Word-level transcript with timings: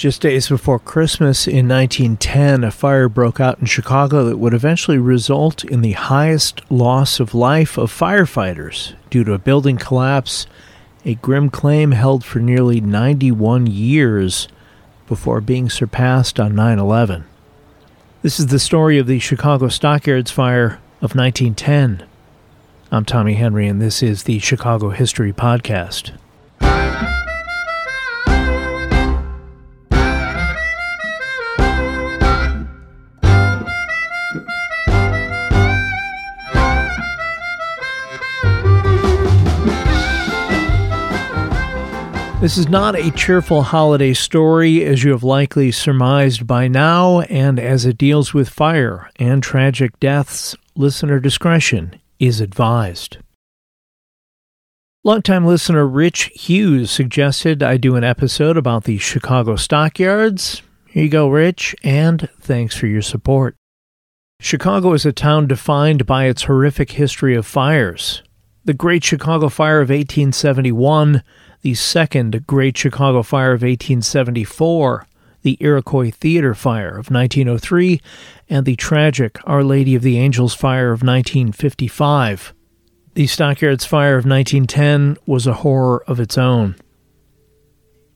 Just 0.00 0.22
days 0.22 0.48
before 0.48 0.78
Christmas 0.78 1.46
in 1.46 1.68
1910, 1.68 2.64
a 2.64 2.70
fire 2.70 3.06
broke 3.06 3.38
out 3.38 3.58
in 3.58 3.66
Chicago 3.66 4.24
that 4.24 4.38
would 4.38 4.54
eventually 4.54 4.96
result 4.96 5.62
in 5.62 5.82
the 5.82 5.92
highest 5.92 6.62
loss 6.70 7.20
of 7.20 7.34
life 7.34 7.76
of 7.76 7.92
firefighters 7.92 8.94
due 9.10 9.24
to 9.24 9.34
a 9.34 9.38
building 9.38 9.76
collapse, 9.76 10.46
a 11.04 11.16
grim 11.16 11.50
claim 11.50 11.90
held 11.90 12.24
for 12.24 12.38
nearly 12.38 12.80
91 12.80 13.66
years 13.66 14.48
before 15.06 15.42
being 15.42 15.68
surpassed 15.68 16.40
on 16.40 16.54
9 16.54 16.78
11. 16.78 17.26
This 18.22 18.40
is 18.40 18.46
the 18.46 18.58
story 18.58 18.96
of 18.96 19.06
the 19.06 19.18
Chicago 19.18 19.68
Stockyards 19.68 20.30
fire 20.30 20.80
of 21.02 21.14
1910. 21.14 22.08
I'm 22.90 23.04
Tommy 23.04 23.34
Henry, 23.34 23.68
and 23.68 23.82
this 23.82 24.02
is 24.02 24.22
the 24.22 24.38
Chicago 24.38 24.88
History 24.88 25.34
Podcast. 25.34 26.12
This 42.40 42.56
is 42.56 42.70
not 42.70 42.96
a 42.96 43.10
cheerful 43.10 43.62
holiday 43.64 44.14
story, 44.14 44.82
as 44.82 45.04
you 45.04 45.10
have 45.10 45.22
likely 45.22 45.70
surmised 45.70 46.46
by 46.46 46.68
now, 46.68 47.20
and 47.20 47.60
as 47.60 47.84
it 47.84 47.98
deals 47.98 48.32
with 48.32 48.48
fire 48.48 49.10
and 49.16 49.42
tragic 49.42 50.00
deaths, 50.00 50.56
listener 50.74 51.20
discretion 51.20 52.00
is 52.18 52.40
advised. 52.40 53.18
Longtime 55.04 55.44
listener 55.44 55.86
Rich 55.86 56.30
Hughes 56.34 56.90
suggested 56.90 57.62
I 57.62 57.76
do 57.76 57.94
an 57.94 58.04
episode 58.04 58.56
about 58.56 58.84
the 58.84 58.96
Chicago 58.96 59.56
stockyards. 59.56 60.62
Here 60.88 61.04
you 61.04 61.10
go, 61.10 61.28
Rich, 61.28 61.76
and 61.84 62.26
thanks 62.40 62.74
for 62.74 62.86
your 62.86 63.02
support. 63.02 63.54
Chicago 64.40 64.94
is 64.94 65.04
a 65.04 65.12
town 65.12 65.46
defined 65.46 66.06
by 66.06 66.24
its 66.24 66.44
horrific 66.44 66.92
history 66.92 67.34
of 67.36 67.44
fires. 67.44 68.22
The 68.64 68.72
Great 68.72 69.04
Chicago 69.04 69.50
Fire 69.50 69.82
of 69.82 69.90
1871 69.90 71.22
the 71.62 71.74
second 71.74 72.46
Great 72.46 72.76
Chicago 72.76 73.22
Fire 73.22 73.52
of 73.52 73.62
1874, 73.62 75.06
the 75.42 75.56
Iroquois 75.60 76.10
Theater 76.10 76.54
Fire 76.54 76.90
of 76.90 77.10
1903, 77.10 78.00
and 78.48 78.64
the 78.64 78.76
tragic 78.76 79.38
Our 79.44 79.62
Lady 79.62 79.94
of 79.94 80.02
the 80.02 80.18
Angels 80.18 80.54
Fire 80.54 80.92
of 80.92 81.02
1955. 81.02 82.54
The 83.14 83.26
Stockyards 83.26 83.84
Fire 83.84 84.16
of 84.16 84.24
1910 84.24 85.16
was 85.26 85.46
a 85.46 85.54
horror 85.54 86.02
of 86.06 86.20
its 86.20 86.38
own. 86.38 86.76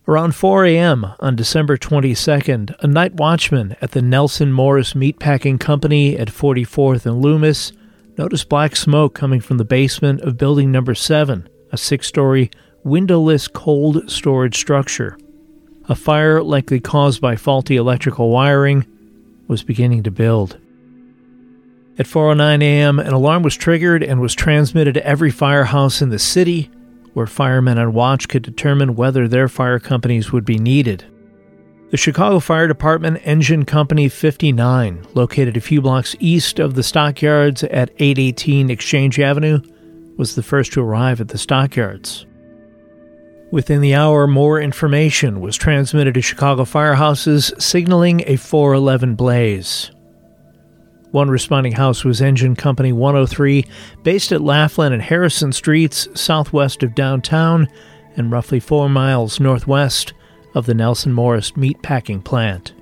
Around 0.06 0.34
4 0.34 0.66
a.m. 0.66 1.06
on 1.18 1.34
December 1.34 1.78
22nd, 1.78 2.74
a 2.80 2.86
night 2.86 3.14
watchman 3.14 3.74
at 3.80 3.92
the 3.92 4.02
Nelson 4.02 4.52
Morris 4.52 4.92
Meatpacking 4.92 5.58
Company 5.58 6.18
at 6.18 6.28
44th 6.28 7.06
and 7.06 7.22
Loomis 7.22 7.72
noticed 8.18 8.50
black 8.50 8.76
smoke 8.76 9.14
coming 9.14 9.40
from 9.40 9.56
the 9.56 9.64
basement 9.64 10.20
of 10.20 10.36
building 10.36 10.70
number 10.70 10.94
7, 10.94 11.48
a 11.72 11.76
six 11.78 12.06
story 12.06 12.50
windowless 12.84 13.48
cold 13.48 14.10
storage 14.10 14.56
structure. 14.56 15.16
A 15.88 15.94
fire, 15.94 16.42
likely 16.42 16.80
caused 16.80 17.20
by 17.20 17.36
faulty 17.36 17.76
electrical 17.76 18.30
wiring, 18.30 18.86
was 19.48 19.62
beginning 19.62 20.02
to 20.04 20.10
build. 20.10 20.58
At 21.98 22.06
4:09 22.06 22.62
a.m., 22.62 22.98
an 22.98 23.12
alarm 23.12 23.42
was 23.42 23.56
triggered 23.56 24.02
and 24.02 24.20
was 24.20 24.34
transmitted 24.34 24.94
to 24.94 25.06
every 25.06 25.30
firehouse 25.30 26.02
in 26.02 26.10
the 26.10 26.18
city, 26.18 26.70
where 27.12 27.26
firemen 27.26 27.78
on 27.78 27.92
watch 27.92 28.28
could 28.28 28.42
determine 28.42 28.96
whether 28.96 29.28
their 29.28 29.48
fire 29.48 29.78
companies 29.78 30.32
would 30.32 30.44
be 30.44 30.58
needed. 30.58 31.04
The 31.90 31.96
Chicago 31.96 32.40
Fire 32.40 32.66
Department 32.66 33.20
Engine 33.22 33.64
Company 33.64 34.08
59, 34.08 35.06
located 35.14 35.56
a 35.56 35.60
few 35.60 35.80
blocks 35.80 36.16
east 36.18 36.58
of 36.58 36.74
the 36.74 36.82
stockyards 36.82 37.62
at 37.64 37.90
818 37.98 38.68
Exchange 38.68 39.20
Avenue, 39.20 39.60
was 40.16 40.34
the 40.34 40.42
first 40.42 40.72
to 40.72 40.82
arrive 40.82 41.20
at 41.20 41.28
the 41.28 41.38
stockyards. 41.38 42.26
Within 43.50 43.80
the 43.80 43.94
hour, 43.94 44.26
more 44.26 44.60
information 44.60 45.40
was 45.40 45.56
transmitted 45.56 46.14
to 46.14 46.22
Chicago 46.22 46.64
firehouses 46.64 47.60
signaling 47.60 48.22
a 48.26 48.36
411 48.36 49.14
blaze. 49.14 49.90
One 51.12 51.30
responding 51.30 51.72
house 51.72 52.04
was 52.04 52.20
Engine 52.20 52.56
Company 52.56 52.92
103, 52.92 53.64
based 54.02 54.32
at 54.32 54.40
Laflin 54.40 54.92
and 54.92 55.00
Harrison 55.00 55.52
Streets, 55.52 56.08
southwest 56.20 56.82
of 56.82 56.96
downtown 56.96 57.68
and 58.16 58.32
roughly 58.32 58.58
four 58.58 58.88
miles 58.88 59.38
northwest 59.38 60.12
of 60.54 60.66
the 60.66 60.74
Nelson 60.74 61.12
Morris 61.12 61.52
meatpacking 61.52 62.24
plant. 62.24 62.72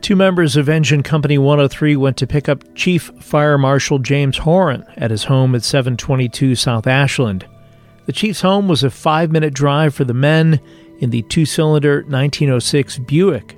Two 0.00 0.16
members 0.16 0.56
of 0.56 0.68
Engine 0.68 1.02
Company 1.02 1.38
103 1.38 1.96
went 1.96 2.16
to 2.16 2.26
pick 2.26 2.48
up 2.48 2.62
Chief 2.74 3.10
Fire 3.20 3.58
Marshal 3.58 3.98
James 3.98 4.38
Horan 4.38 4.84
at 4.96 5.10
his 5.10 5.24
home 5.24 5.54
at 5.54 5.64
722 5.64 6.54
South 6.54 6.86
Ashland. 6.86 7.46
The 8.06 8.12
Chief's 8.12 8.40
home 8.40 8.68
was 8.68 8.84
a 8.84 8.90
five 8.90 9.30
minute 9.30 9.52
drive 9.52 9.94
for 9.94 10.04
the 10.04 10.14
men 10.14 10.60
in 10.98 11.10
the 11.10 11.22
two 11.22 11.44
cylinder 11.44 11.96
1906 12.02 12.98
Buick. 13.00 13.56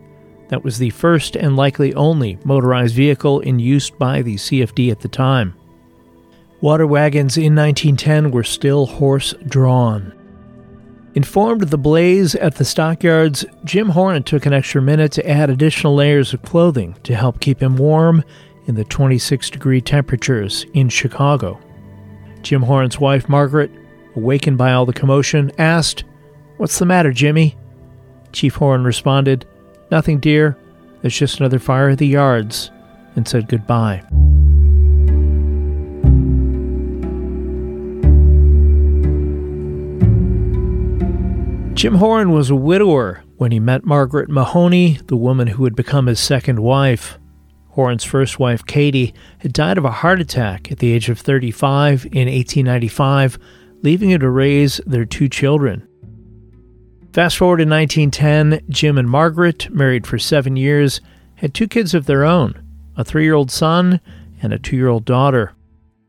That 0.48 0.64
was 0.64 0.78
the 0.78 0.90
first 0.90 1.36
and 1.36 1.56
likely 1.56 1.94
only 1.94 2.38
motorized 2.44 2.94
vehicle 2.94 3.40
in 3.40 3.58
use 3.58 3.90
by 3.90 4.22
the 4.22 4.36
CFD 4.36 4.90
at 4.90 5.00
the 5.00 5.08
time. 5.08 5.54
Water 6.62 6.86
wagons 6.86 7.36
in 7.36 7.54
1910 7.54 8.30
were 8.30 8.42
still 8.42 8.86
horse 8.86 9.34
drawn. 9.46 10.14
Informed 11.14 11.62
of 11.62 11.70
the 11.70 11.78
blaze 11.78 12.34
at 12.36 12.56
the 12.56 12.64
stockyards, 12.64 13.44
Jim 13.64 13.90
Horan 13.90 14.22
took 14.22 14.46
an 14.46 14.52
extra 14.52 14.80
minute 14.80 15.12
to 15.12 15.28
add 15.28 15.50
additional 15.50 15.94
layers 15.94 16.32
of 16.32 16.42
clothing 16.42 16.96
to 17.02 17.14
help 17.14 17.40
keep 17.40 17.62
him 17.62 17.76
warm 17.76 18.24
in 18.66 18.74
the 18.74 18.84
26 18.84 19.50
degree 19.50 19.80
temperatures 19.80 20.64
in 20.74 20.88
Chicago. 20.88 21.60
Jim 22.42 22.62
Horan's 22.62 22.98
wife, 22.98 23.28
Margaret, 23.28 23.70
awakened 24.18 24.58
by 24.58 24.72
all 24.72 24.84
the 24.84 24.92
commotion, 24.92 25.50
asked, 25.58 26.04
What's 26.58 26.78
the 26.78 26.86
matter, 26.86 27.12
Jimmy? 27.12 27.56
Chief 28.32 28.56
Horan 28.56 28.84
responded, 28.84 29.46
Nothing, 29.90 30.18
dear. 30.18 30.58
There's 31.00 31.16
just 31.16 31.38
another 31.38 31.58
fire 31.58 31.90
at 31.90 31.98
the 31.98 32.06
yards, 32.06 32.70
and 33.14 33.26
said 33.26 33.48
goodbye. 33.48 34.02
Jim 41.74 41.94
Horan 41.94 42.32
was 42.32 42.50
a 42.50 42.56
widower 42.56 43.22
when 43.36 43.52
he 43.52 43.60
met 43.60 43.84
Margaret 43.84 44.28
Mahoney, 44.28 44.98
the 45.06 45.16
woman 45.16 45.46
who 45.46 45.62
would 45.62 45.76
become 45.76 46.06
his 46.06 46.18
second 46.18 46.58
wife. 46.58 47.20
Horan's 47.68 48.02
first 48.02 48.40
wife, 48.40 48.66
Katie, 48.66 49.14
had 49.38 49.52
died 49.52 49.78
of 49.78 49.84
a 49.84 49.92
heart 49.92 50.20
attack 50.20 50.72
at 50.72 50.80
the 50.80 50.92
age 50.92 51.08
of 51.08 51.20
35 51.20 52.06
in 52.06 52.26
1895 52.26 53.38
leaving 53.82 54.10
her 54.10 54.18
to 54.18 54.30
raise 54.30 54.80
their 54.86 55.04
two 55.04 55.28
children. 55.28 55.86
Fast 57.12 57.36
forward 57.38 57.58
to 57.58 57.64
1910, 57.64 58.60
Jim 58.68 58.98
and 58.98 59.08
Margaret, 59.08 59.70
married 59.70 60.06
for 60.06 60.18
seven 60.18 60.56
years, 60.56 61.00
had 61.36 61.54
two 61.54 61.68
kids 61.68 61.94
of 61.94 62.06
their 62.06 62.24
own 62.24 62.62
a 62.96 63.04
three 63.04 63.24
year 63.24 63.34
old 63.34 63.50
son 63.50 64.00
and 64.42 64.52
a 64.52 64.58
two 64.58 64.76
year 64.76 64.88
old 64.88 65.04
daughter. 65.04 65.52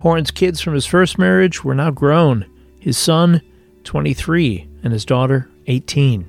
Horan's 0.01 0.31
kids 0.31 0.61
from 0.61 0.73
his 0.73 0.85
first 0.85 1.19
marriage 1.19 1.63
were 1.63 1.75
now 1.75 1.91
grown 1.91 2.45
his 2.79 2.97
son, 2.97 3.41
23, 3.83 4.67
and 4.83 4.93
his 4.93 5.05
daughter, 5.05 5.49
18. 5.67 6.21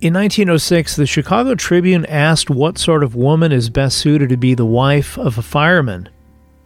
In 0.00 0.14
1906, 0.14 0.94
the 0.94 1.06
Chicago 1.06 1.56
Tribune 1.56 2.06
asked 2.06 2.48
what 2.48 2.78
sort 2.78 3.02
of 3.02 3.16
woman 3.16 3.50
is 3.50 3.68
best 3.68 3.98
suited 3.98 4.28
to 4.28 4.36
be 4.36 4.54
the 4.54 4.64
wife 4.64 5.18
of 5.18 5.38
a 5.38 5.42
fireman. 5.42 6.08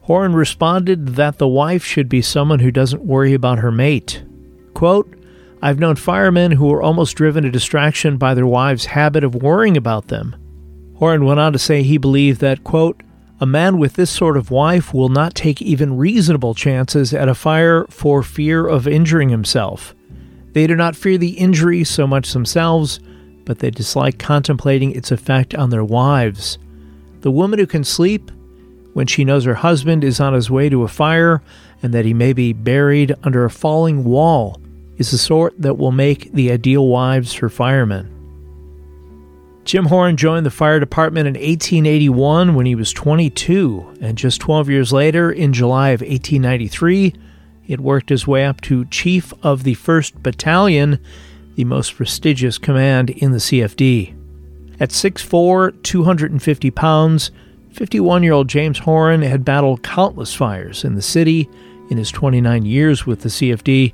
Horan 0.03 0.35
responded 0.35 1.15
that 1.15 1.37
the 1.37 1.47
wife 1.47 1.83
should 1.83 2.09
be 2.09 2.21
someone 2.21 2.59
who 2.59 2.71
doesn't 2.71 3.05
worry 3.05 3.33
about 3.33 3.59
her 3.59 3.71
mate. 3.71 4.23
Quote, 4.73 5.15
I've 5.61 5.79
known 5.79 5.95
firemen 5.95 6.51
who 6.51 6.67
were 6.67 6.81
almost 6.81 7.15
driven 7.15 7.45
to 7.45 7.49
distraction 7.49 8.17
by 8.17 8.33
their 8.33 8.45
wives' 8.45 8.83
habit 8.85 9.23
of 9.23 9.35
worrying 9.35 9.77
about 9.77 10.09
them. 10.09 10.35
Horan 10.95 11.23
went 11.23 11.39
on 11.39 11.53
to 11.53 11.59
say 11.59 11.83
he 11.83 11.97
believed 11.97 12.41
that, 12.41 12.65
quote, 12.65 13.01
a 13.39 13.45
man 13.45 13.77
with 13.77 13.93
this 13.93 14.11
sort 14.11 14.35
of 14.35 14.51
wife 14.51 14.93
will 14.93 15.07
not 15.07 15.35
take 15.35 15.61
even 15.61 15.95
reasonable 15.95 16.53
chances 16.53 17.13
at 17.13 17.29
a 17.29 17.33
fire 17.33 17.85
for 17.89 18.23
fear 18.23 18.67
of 18.67 18.89
injuring 18.89 19.29
himself. 19.29 19.95
They 20.51 20.67
do 20.67 20.75
not 20.75 20.97
fear 20.97 21.17
the 21.17 21.37
injury 21.37 21.85
so 21.85 22.05
much 22.05 22.33
themselves, 22.33 22.99
but 23.45 23.59
they 23.59 23.71
dislike 23.71 24.19
contemplating 24.19 24.91
its 24.91 25.11
effect 25.11 25.55
on 25.55 25.69
their 25.69 25.83
wives. 25.83 26.57
The 27.21 27.31
woman 27.31 27.57
who 27.57 27.67
can 27.67 27.85
sleep 27.85 28.31
when 28.93 29.07
she 29.07 29.25
knows 29.25 29.45
her 29.45 29.55
husband 29.55 30.03
is 30.03 30.19
on 30.19 30.33
his 30.33 30.49
way 30.49 30.69
to 30.69 30.83
a 30.83 30.87
fire 30.87 31.41
and 31.81 31.93
that 31.93 32.05
he 32.05 32.13
may 32.13 32.33
be 32.33 32.53
buried 32.53 33.13
under 33.23 33.43
a 33.43 33.49
falling 33.49 34.03
wall 34.03 34.59
is 34.97 35.11
the 35.11 35.17
sort 35.17 35.53
that 35.59 35.77
will 35.77 35.91
make 35.91 36.31
the 36.33 36.51
ideal 36.51 36.87
wives 36.87 37.33
for 37.33 37.49
firemen. 37.49 38.09
Jim 39.65 39.85
Horan 39.85 40.17
joined 40.17 40.45
the 40.45 40.51
fire 40.51 40.79
department 40.79 41.27
in 41.27 41.33
1881 41.35 42.53
when 42.53 42.65
he 42.65 42.75
was 42.75 42.91
22, 42.91 43.97
and 44.01 44.17
just 44.17 44.41
12 44.41 44.69
years 44.69 44.91
later, 44.91 45.31
in 45.31 45.53
July 45.53 45.89
of 45.89 46.01
1893, 46.01 47.13
he 47.61 47.73
had 47.73 47.79
worked 47.79 48.09
his 48.09 48.27
way 48.27 48.45
up 48.45 48.59
to 48.61 48.85
chief 48.85 49.33
of 49.41 49.63
the 49.63 49.75
1st 49.75 50.21
Battalion, 50.21 50.99
the 51.55 51.63
most 51.63 51.95
prestigious 51.95 52.57
command 52.57 53.09
in 53.09 53.31
the 53.31 53.37
CFD. 53.37 54.13
At 54.81 54.89
6'4, 54.89 55.81
250 55.81 56.71
pounds, 56.71 57.31
51 57.73 58.21
year 58.21 58.33
old 58.33 58.47
James 58.47 58.77
Horan 58.79 59.23
had 59.23 59.43
battled 59.43 59.81
countless 59.81 60.33
fires 60.33 60.83
in 60.83 60.93
the 60.93 61.01
city 61.01 61.49
in 61.89 61.97
his 61.97 62.11
29 62.11 62.65
years 62.65 63.05
with 63.05 63.21
the 63.21 63.29
CFD. 63.29 63.93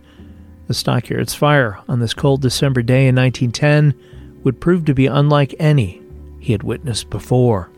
The 0.67 0.73
Stockyards 0.73 1.33
fire 1.33 1.79
on 1.87 1.99
this 1.99 2.13
cold 2.13 2.41
December 2.41 2.81
day 2.81 3.07
in 3.07 3.15
1910 3.15 4.41
would 4.43 4.59
prove 4.59 4.85
to 4.85 4.93
be 4.93 5.07
unlike 5.07 5.55
any 5.59 6.01
he 6.39 6.51
had 6.51 6.63
witnessed 6.63 7.09
before. 7.09 7.71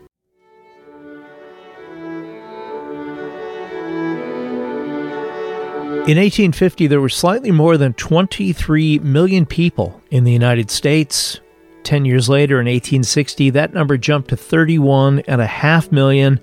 In 6.02 6.18
1850, 6.18 6.88
there 6.88 7.00
were 7.00 7.08
slightly 7.08 7.52
more 7.52 7.76
than 7.76 7.92
23 7.94 8.98
million 8.98 9.46
people 9.46 10.02
in 10.10 10.24
the 10.24 10.32
United 10.32 10.68
States. 10.68 11.40
Ten 11.82 12.04
years 12.04 12.28
later, 12.28 12.60
in 12.60 12.66
1860, 12.66 13.50
that 13.50 13.74
number 13.74 13.96
jumped 13.96 14.30
to 14.30 14.36
31.5 14.36 15.92
million, 15.92 16.40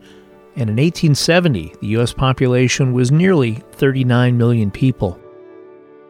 and 0.56 0.70
in 0.70 0.76
1870, 0.76 1.76
the 1.80 1.88
U.S. 1.88 2.14
population 2.14 2.92
was 2.94 3.12
nearly 3.12 3.64
39 3.74 4.38
million 4.38 4.70
people. 4.72 5.20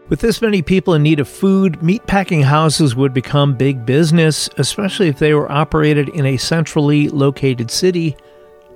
With 0.10 0.22
this 0.22 0.42
many 0.42 0.64
people 0.64 0.96
in 0.96 1.04
need 1.04 1.20
of 1.20 1.30
food, 1.30 1.74
meatpacking 1.82 2.44
houses 2.44 2.96
would 2.96 3.14
become 3.14 3.54
big 3.56 3.86
business, 3.86 4.50
especially 4.58 5.08
if 5.08 5.20
they 5.20 5.36
were 5.36 5.52
operated 5.52 6.10
in 6.10 6.26
a 6.26 6.38
centrally 6.38 7.10
located 7.10 7.70
city 7.70 8.18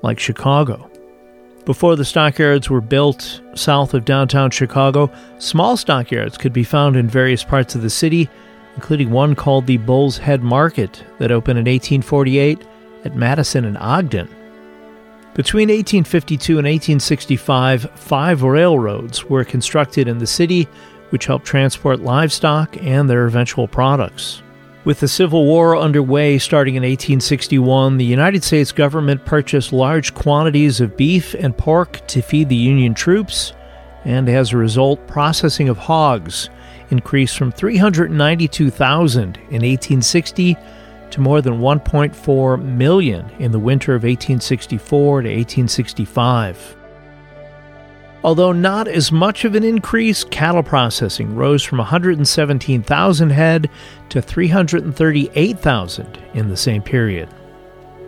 like 0.04 0.20
Chicago. 0.20 0.92
Before 1.66 1.96
the 1.96 2.06
stockyards 2.06 2.70
were 2.70 2.82
built 2.82 3.42
south 3.56 3.96
of 3.96 4.06
downtown 4.06 4.52
Chicago, 4.52 5.10
small 5.40 5.76
stockyards 5.76 6.38
could 6.38 6.54
be 6.54 6.64
found 6.64 6.96
in 6.96 7.08
various 7.08 7.44
parts 7.44 7.74
of 7.74 7.82
the 7.82 7.90
city, 7.90 8.30
including 8.75 9.12
one 9.12 9.36
called 9.36 9.68
the 9.68 9.78
Bull's 9.78 10.18
Head 10.18 10.44
Market 10.44 11.04
that 11.20 11.31
opened 11.31 11.60
in 11.60 11.66
1848 11.66 12.66
at 13.06 13.16
Madison 13.16 13.66
and 13.66 13.78
Ogden. 13.78 14.28
Between 15.36 15.70
1852 15.70 16.60
and 16.60 16.68
1865, 16.68 17.90
five 17.96 18.44
railroads 18.44 19.25
were 19.25 19.44
constructed 19.44 20.08
in 20.08 20.20
the 20.20 20.28
city, 20.28 20.68
which 21.10 21.25
helped 21.25 21.46
transport 21.46 22.02
livestock 22.02 22.78
and 22.81 23.10
their 23.10 23.25
eventual 23.25 23.68
products. 23.68 24.44
With 24.86 25.00
the 25.00 25.08
Civil 25.08 25.46
War 25.46 25.78
underway 25.78 26.38
starting 26.38 26.76
in 26.76 26.84
1861, 26.84 27.98
the 27.98 28.06
United 28.06 28.44
States 28.44 28.72
government 28.72 29.26
purchased 29.26 29.72
large 29.72 30.14
quantities 30.14 30.81
of 30.81 30.98
beef 30.98 31.34
and 31.34 31.58
pork 31.58 32.06
to 32.08 32.22
feed 32.22 32.50
the 32.50 32.56
Union 32.56 32.94
troops, 32.94 33.54
and 34.04 34.28
as 34.28 34.52
a 34.52 34.58
result, 34.58 35.08
processing 35.08 35.69
of 35.69 35.78
hogs 35.78 36.50
increased 36.89 37.38
from 37.38 37.51
392,000 37.51 39.38
in 39.38 39.62
1860 39.62 40.57
to 41.12 41.21
more 41.21 41.41
than 41.41 41.59
1.4 41.59 42.63
million 42.63 43.30
in 43.39 43.51
the 43.51 43.59
winter 43.59 43.94
of 43.94 44.03
1864 44.03 45.21
to 45.21 45.30
1865. 45.30 46.75
Although 48.24 48.53
not 48.53 48.88
as 48.88 49.12
much 49.12 49.44
of 49.44 49.53
an 49.53 49.63
increase, 49.63 50.24
cattle 50.24 50.63
processing 50.63 51.35
rose 51.35 51.62
from 51.62 51.80
117,000 51.80 53.30
head 53.30 53.69
to 54.09 54.21
338,000 54.21 56.19
in 56.33 56.47
the 56.47 56.57
same 56.57 56.81
period. 56.81 57.30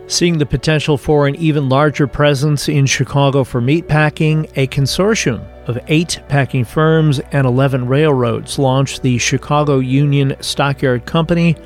Seeing 0.08 0.38
the 0.38 0.46
potential 0.46 0.96
for 0.96 1.26
an 1.26 1.34
even 1.34 1.68
larger 1.68 2.06
presence 2.06 2.68
in 2.68 2.86
Chicago 2.86 3.42
for 3.42 3.60
meatpacking, 3.60 4.48
a 4.54 4.68
consortium 4.68 5.44
of 5.66 5.80
eight 5.88 6.20
packing 6.28 6.64
firms 6.64 7.18
and 7.32 7.44
11 7.44 7.88
railroads 7.88 8.56
launched 8.56 9.02
the 9.02 9.18
Chicago 9.18 9.80
Union 9.80 10.36
Stockyard 10.38 11.06
Company 11.06 11.56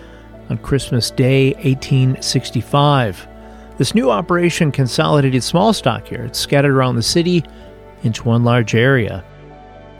on 0.48 0.56
Christmas 0.56 1.10
Day 1.10 1.52
1865. 1.54 3.28
This 3.76 3.94
new 3.94 4.10
operation 4.10 4.72
consolidated 4.72 5.42
small 5.42 5.74
stockyards 5.74 6.38
scattered 6.38 6.74
around 6.74 6.96
the 6.96 7.02
city 7.02 7.44
into 8.04 8.24
one 8.24 8.42
large 8.42 8.74
area. 8.74 9.22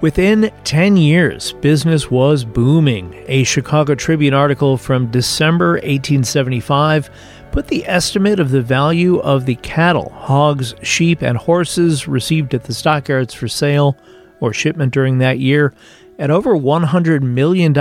Within 0.00 0.50
10 0.64 0.96
years, 0.96 1.52
business 1.60 2.10
was 2.10 2.42
booming. 2.42 3.22
A 3.28 3.44
Chicago 3.44 3.94
Tribune 3.94 4.32
article 4.32 4.78
from 4.78 5.10
December 5.10 5.72
1875 5.72 7.10
put 7.52 7.68
the 7.68 7.86
estimate 7.86 8.40
of 8.40 8.50
the 8.50 8.62
value 8.62 9.18
of 9.18 9.46
the 9.46 9.56
cattle, 9.56 10.10
hogs, 10.10 10.74
sheep, 10.82 11.22
and 11.22 11.36
horses 11.36 12.08
received 12.08 12.54
at 12.54 12.64
the 12.64 12.74
stockyards 12.74 13.34
for 13.34 13.48
sale 13.48 13.96
or 14.40 14.52
shipment 14.52 14.92
during 14.92 15.18
that 15.18 15.38
year 15.38 15.72
at 16.18 16.30
over 16.30 16.54
$100 16.54 17.22
million, 17.22 17.72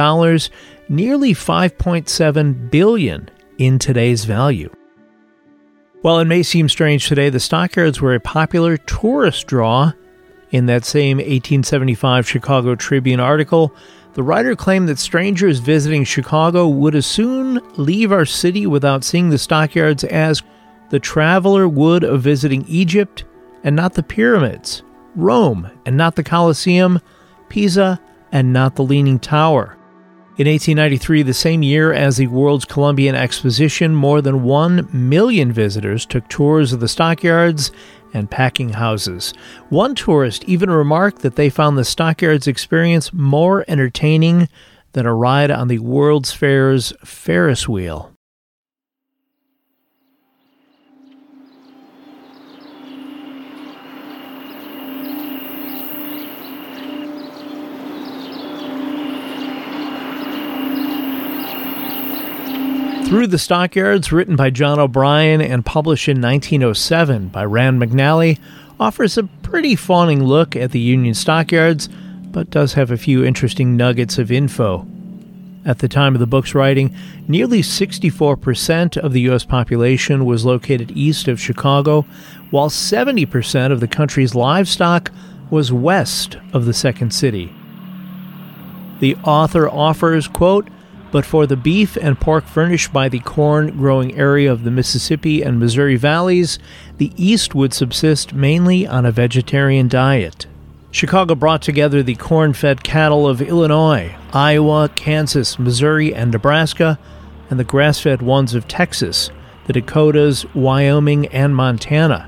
nearly 0.87 1.33
5.7 1.33 2.71
billion 2.71 3.29
in 3.57 3.77
today's 3.77 4.25
value. 4.25 4.73
While 6.01 6.19
it 6.19 6.25
may 6.25 6.43
seem 6.43 6.69
strange 6.69 7.07
today, 7.07 7.29
the 7.29 7.41
stockyards 7.41 7.99
were 7.99 8.15
a 8.15 8.21
popular 8.21 8.77
tourist 8.77 9.47
draw 9.47 9.91
in 10.51 10.65
that 10.67 10.85
same 10.85 11.17
1875 11.17 12.27
Chicago 12.27 12.75
Tribune 12.75 13.19
article, 13.19 13.75
the 14.19 14.23
writer 14.23 14.53
claimed 14.53 14.89
that 14.89 14.99
strangers 14.99 15.59
visiting 15.59 16.03
Chicago 16.03 16.67
would 16.67 16.93
as 16.93 17.05
soon 17.05 17.61
leave 17.77 18.11
our 18.11 18.25
city 18.25 18.67
without 18.67 19.05
seeing 19.05 19.29
the 19.29 19.37
stockyards 19.37 20.03
as 20.03 20.43
the 20.89 20.99
traveler 20.99 21.69
would 21.69 22.03
of 22.03 22.21
visiting 22.21 22.65
Egypt 22.67 23.23
and 23.63 23.77
not 23.77 23.93
the 23.93 24.03
pyramids, 24.03 24.83
Rome 25.15 25.71
and 25.85 25.95
not 25.95 26.17
the 26.17 26.23
Colosseum, 26.25 26.99
Pisa 27.47 27.97
and 28.29 28.51
not 28.51 28.75
the 28.75 28.83
Leaning 28.83 29.19
Tower. 29.19 29.77
In 30.37 30.47
1893, 30.47 31.23
the 31.23 31.33
same 31.33 31.63
year 31.63 31.93
as 31.93 32.17
the 32.17 32.27
World's 32.27 32.65
Columbian 32.65 33.15
Exposition, 33.15 33.95
more 33.95 34.21
than 34.21 34.43
1 34.43 34.89
million 34.91 35.53
visitors 35.53 36.05
took 36.05 36.27
tours 36.27 36.73
of 36.73 36.81
the 36.81 36.89
stockyards 36.89 37.71
and 38.13 38.29
packing 38.29 38.69
houses. 38.69 39.33
One 39.69 39.95
tourist 39.95 40.43
even 40.45 40.69
remarked 40.69 41.21
that 41.21 41.35
they 41.35 41.49
found 41.49 41.77
the 41.77 41.85
stockyards 41.85 42.47
experience 42.47 43.13
more 43.13 43.65
entertaining 43.67 44.49
than 44.93 45.05
a 45.05 45.13
ride 45.13 45.51
on 45.51 45.67
the 45.67 45.79
World's 45.79 46.31
Fair's 46.31 46.93
Ferris 47.03 47.67
wheel. 47.67 48.11
Through 63.09 63.25
the 63.25 63.39
Stockyards, 63.39 64.11
written 64.11 64.35
by 64.35 64.51
John 64.51 64.77
O'Brien 64.77 65.41
and 65.41 65.65
published 65.65 66.07
in 66.07 66.21
1907 66.21 67.29
by 67.29 67.43
Rand 67.43 67.81
McNally, 67.81 68.37
offers 68.79 69.17
a 69.17 69.23
pretty 69.23 69.75
fawning 69.75 70.23
look 70.23 70.55
at 70.55 70.69
the 70.69 70.79
Union 70.79 71.15
Stockyards, 71.15 71.89
but 72.25 72.51
does 72.51 72.73
have 72.73 72.91
a 72.91 72.97
few 72.97 73.25
interesting 73.25 73.75
nuggets 73.75 74.19
of 74.19 74.31
info. 74.31 74.85
At 75.65 75.79
the 75.79 75.87
time 75.87 76.13
of 76.13 76.19
the 76.19 76.27
book's 76.27 76.53
writing, 76.53 76.95
nearly 77.27 77.63
64% 77.63 78.97
of 78.97 79.11
the 79.11 79.21
U.S. 79.21 79.43
population 79.43 80.23
was 80.23 80.45
located 80.45 80.91
east 80.91 81.27
of 81.27 81.41
Chicago, 81.41 82.03
while 82.51 82.69
70% 82.69 83.71
of 83.71 83.79
the 83.79 83.87
country's 83.87 84.35
livestock 84.35 85.09
was 85.49 85.73
west 85.73 86.37
of 86.53 86.65
the 86.65 86.75
second 86.75 87.09
city. 87.09 87.51
The 88.99 89.15
author 89.23 89.67
offers, 89.67 90.27
quote, 90.27 90.67
but 91.11 91.25
for 91.25 91.47
the 91.47 91.57
beef 91.57 91.97
and 91.97 92.19
pork 92.19 92.45
furnished 92.45 92.93
by 92.93 93.09
the 93.09 93.19
corn 93.19 93.77
growing 93.77 94.15
area 94.17 94.51
of 94.51 94.63
the 94.63 94.71
Mississippi 94.71 95.41
and 95.41 95.59
Missouri 95.59 95.95
valleys, 95.95 96.59
the 96.97 97.11
East 97.15 97.55
would 97.55 97.73
subsist 97.73 98.33
mainly 98.33 98.85
on 98.85 99.05
a 99.05 99.11
vegetarian 99.11 99.87
diet. 99.87 100.45
Chicago 100.91 101.35
brought 101.35 101.61
together 101.61 102.01
the 102.01 102.15
corn 102.15 102.53
fed 102.53 102.83
cattle 102.83 103.27
of 103.27 103.41
Illinois, 103.41 104.15
Iowa, 104.33 104.89
Kansas, 104.95 105.59
Missouri, 105.59 106.13
and 106.13 106.31
Nebraska, 106.31 106.97
and 107.49 107.59
the 107.59 107.63
grass 107.63 107.99
fed 107.99 108.21
ones 108.21 108.55
of 108.55 108.67
Texas, 108.67 109.29
the 109.67 109.73
Dakotas, 109.73 110.45
Wyoming, 110.55 111.27
and 111.27 111.55
Montana. 111.55 112.27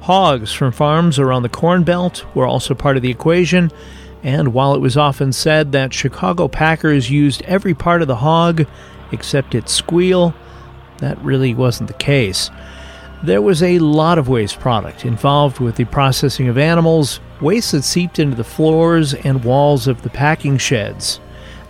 Hogs 0.00 0.52
from 0.52 0.72
farms 0.72 1.18
around 1.18 1.42
the 1.42 1.48
Corn 1.48 1.84
Belt 1.84 2.24
were 2.34 2.46
also 2.46 2.74
part 2.74 2.96
of 2.96 3.02
the 3.02 3.10
equation, 3.10 3.70
and 4.22 4.52
while 4.52 4.74
it 4.74 4.80
was 4.80 4.96
often 4.96 5.32
said 5.32 5.72
that 5.72 5.94
Chicago 5.94 6.48
packers 6.48 7.10
used 7.10 7.42
every 7.42 7.74
part 7.74 8.02
of 8.02 8.08
the 8.08 8.16
hog 8.16 8.66
except 9.12 9.54
its 9.54 9.72
squeal, 9.72 10.34
that 10.98 11.18
really 11.22 11.54
wasn't 11.54 11.88
the 11.88 11.94
case. 11.94 12.50
There 13.22 13.42
was 13.42 13.62
a 13.62 13.78
lot 13.78 14.18
of 14.18 14.28
waste 14.28 14.60
product 14.60 15.04
involved 15.04 15.58
with 15.58 15.76
the 15.76 15.84
processing 15.84 16.48
of 16.48 16.58
animals, 16.58 17.20
waste 17.40 17.72
that 17.72 17.82
seeped 17.82 18.18
into 18.18 18.36
the 18.36 18.44
floors 18.44 19.14
and 19.14 19.44
walls 19.44 19.88
of 19.88 20.02
the 20.02 20.10
packing 20.10 20.58
sheds. 20.58 21.20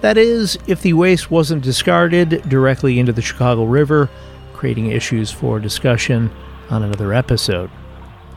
That 0.00 0.18
is, 0.18 0.58
if 0.66 0.82
the 0.82 0.92
waste 0.92 1.30
wasn't 1.30 1.64
discarded 1.64 2.48
directly 2.48 2.98
into 2.98 3.12
the 3.12 3.22
Chicago 3.22 3.64
River, 3.64 4.08
creating 4.52 4.92
issues 4.92 5.30
for 5.30 5.58
discussion 5.58 6.30
on 6.70 6.82
another 6.82 7.12
episode. 7.12 7.70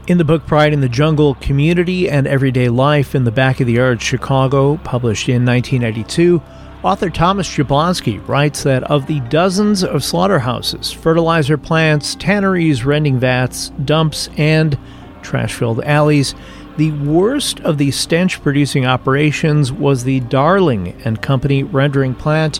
In 0.08 0.17
the 0.17 0.25
book 0.25 0.48
Pride 0.48 0.74
in 0.74 0.81
the 0.81 0.89
Jungle 0.89 1.36
Community 1.36 2.10
and 2.10 2.25
Everyday 2.25 2.70
Life 2.70 3.13
in 3.13 3.24
the 3.24 3.31
Back 3.31 3.60
of 3.60 3.67
the 3.67 3.74
Yard 3.74 4.01
Chicago, 4.01 4.77
published 4.77 5.29
in 5.29 5.46
1992, 5.46 6.41
Author 6.81 7.12
Thomas 7.12 7.48
Jablonsky 7.48 8.27
writes 8.27 8.63
that 8.63 8.84
of 8.86 9.05
the 9.05 9.20
dozens 9.29 9.84
of 9.84 10.03
slaughterhouses, 10.03 10.91
fertilizer 10.91 11.55
plants, 11.55 12.15
tanneries, 12.15 12.84
rending 12.84 13.20
vats, 13.20 13.70
dumps, 13.86 14.27
and 14.38 14.75
trash 15.22 15.53
filled 15.53 15.84
alleys, 15.84 16.34
the 16.77 16.91
worst 16.91 17.60
of 17.60 17.77
the 17.77 17.91
stench 17.91 18.41
producing 18.41 18.88
operations 18.88 19.72
was 19.72 20.03
the 20.03 20.22
Darling 20.22 21.00
and 21.05 21.22
Company 21.22 21.62
rendering 21.62 22.15
plant 22.15 22.60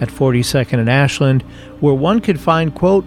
at 0.00 0.08
42nd 0.08 0.78
and 0.78 0.88
Ashland, 0.88 1.42
where 1.80 1.92
one 1.92 2.20
could 2.20 2.40
find, 2.40 2.74
quote, 2.74 3.04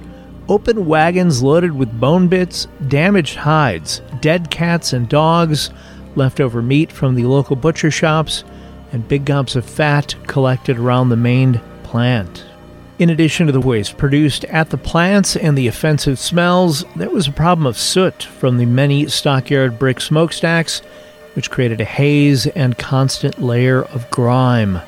open 0.49 0.85
wagons 0.85 1.41
loaded 1.41 1.73
with 1.73 1.99
bone 1.99 2.27
bits, 2.27 2.67
damaged 2.87 3.35
hides, 3.35 4.01
dead 4.21 4.49
cats 4.49 4.93
and 4.93 5.07
dogs, 5.07 5.69
leftover 6.15 6.61
meat 6.61 6.91
from 6.91 7.15
the 7.15 7.25
local 7.25 7.55
butcher 7.55 7.91
shops, 7.91 8.43
and 8.91 9.07
big 9.07 9.25
gobs 9.25 9.55
of 9.55 9.65
fat 9.65 10.15
collected 10.27 10.77
around 10.77 11.09
the 11.09 11.15
main 11.15 11.59
plant. 11.83 12.45
In 12.99 13.09
addition 13.09 13.47
to 13.47 13.51
the 13.51 13.59
waste 13.59 13.97
produced 13.97 14.45
at 14.45 14.69
the 14.69 14.77
plants 14.77 15.35
and 15.35 15.57
the 15.57 15.67
offensive 15.67 16.19
smells, 16.19 16.85
there 16.95 17.09
was 17.09 17.27
a 17.27 17.31
problem 17.31 17.65
of 17.65 17.77
soot 17.77 18.23
from 18.23 18.57
the 18.57 18.65
many 18.65 19.07
stockyard 19.07 19.79
brick 19.79 19.99
smokestacks, 19.99 20.79
which 21.35 21.49
created 21.49 21.81
a 21.81 21.85
haze 21.85 22.45
and 22.47 22.77
constant 22.77 23.41
layer 23.41 23.81
of 23.83 24.09
grime. 24.11 24.79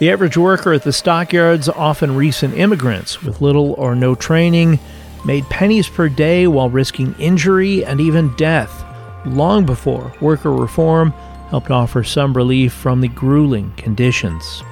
The 0.00 0.10
average 0.10 0.38
worker 0.38 0.72
at 0.72 0.82
the 0.82 0.94
stockyards, 0.94 1.68
often 1.68 2.16
recent 2.16 2.56
immigrants 2.56 3.22
with 3.22 3.42
little 3.42 3.74
or 3.74 3.94
no 3.94 4.14
training, 4.14 4.78
made 5.26 5.44
pennies 5.50 5.90
per 5.90 6.08
day 6.08 6.46
while 6.46 6.70
risking 6.70 7.14
injury 7.18 7.84
and 7.84 8.00
even 8.00 8.34
death, 8.36 8.82
long 9.26 9.66
before 9.66 10.10
worker 10.22 10.52
reform 10.52 11.10
helped 11.50 11.70
offer 11.70 12.02
some 12.02 12.32
relief 12.32 12.72
from 12.72 13.02
the 13.02 13.08
grueling 13.08 13.74
conditions. 13.76 14.62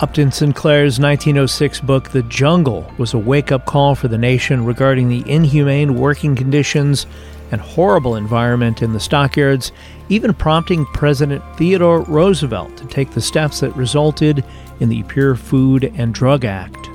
Upton 0.00 0.32
Sinclair's 0.32 0.98
1906 0.98 1.80
book, 1.80 2.08
The 2.08 2.22
Jungle, 2.22 2.90
was 2.96 3.12
a 3.12 3.18
wake 3.18 3.52
up 3.52 3.66
call 3.66 3.94
for 3.94 4.08
the 4.08 4.16
nation 4.16 4.64
regarding 4.64 5.10
the 5.10 5.30
inhumane 5.30 5.96
working 5.96 6.34
conditions 6.34 7.06
and 7.50 7.60
horrible 7.60 8.16
environment 8.16 8.82
in 8.82 8.92
the 8.92 9.00
stockyards, 9.00 9.72
even 10.08 10.34
prompting 10.34 10.86
President 10.86 11.42
Theodore 11.56 12.02
Roosevelt 12.02 12.76
to 12.76 12.86
take 12.86 13.10
the 13.10 13.20
steps 13.20 13.60
that 13.60 13.76
resulted 13.76 14.44
in 14.80 14.88
the 14.88 15.02
Pure 15.04 15.36
Food 15.36 15.92
and 15.96 16.14
Drug 16.14 16.44
Act. 16.44 16.90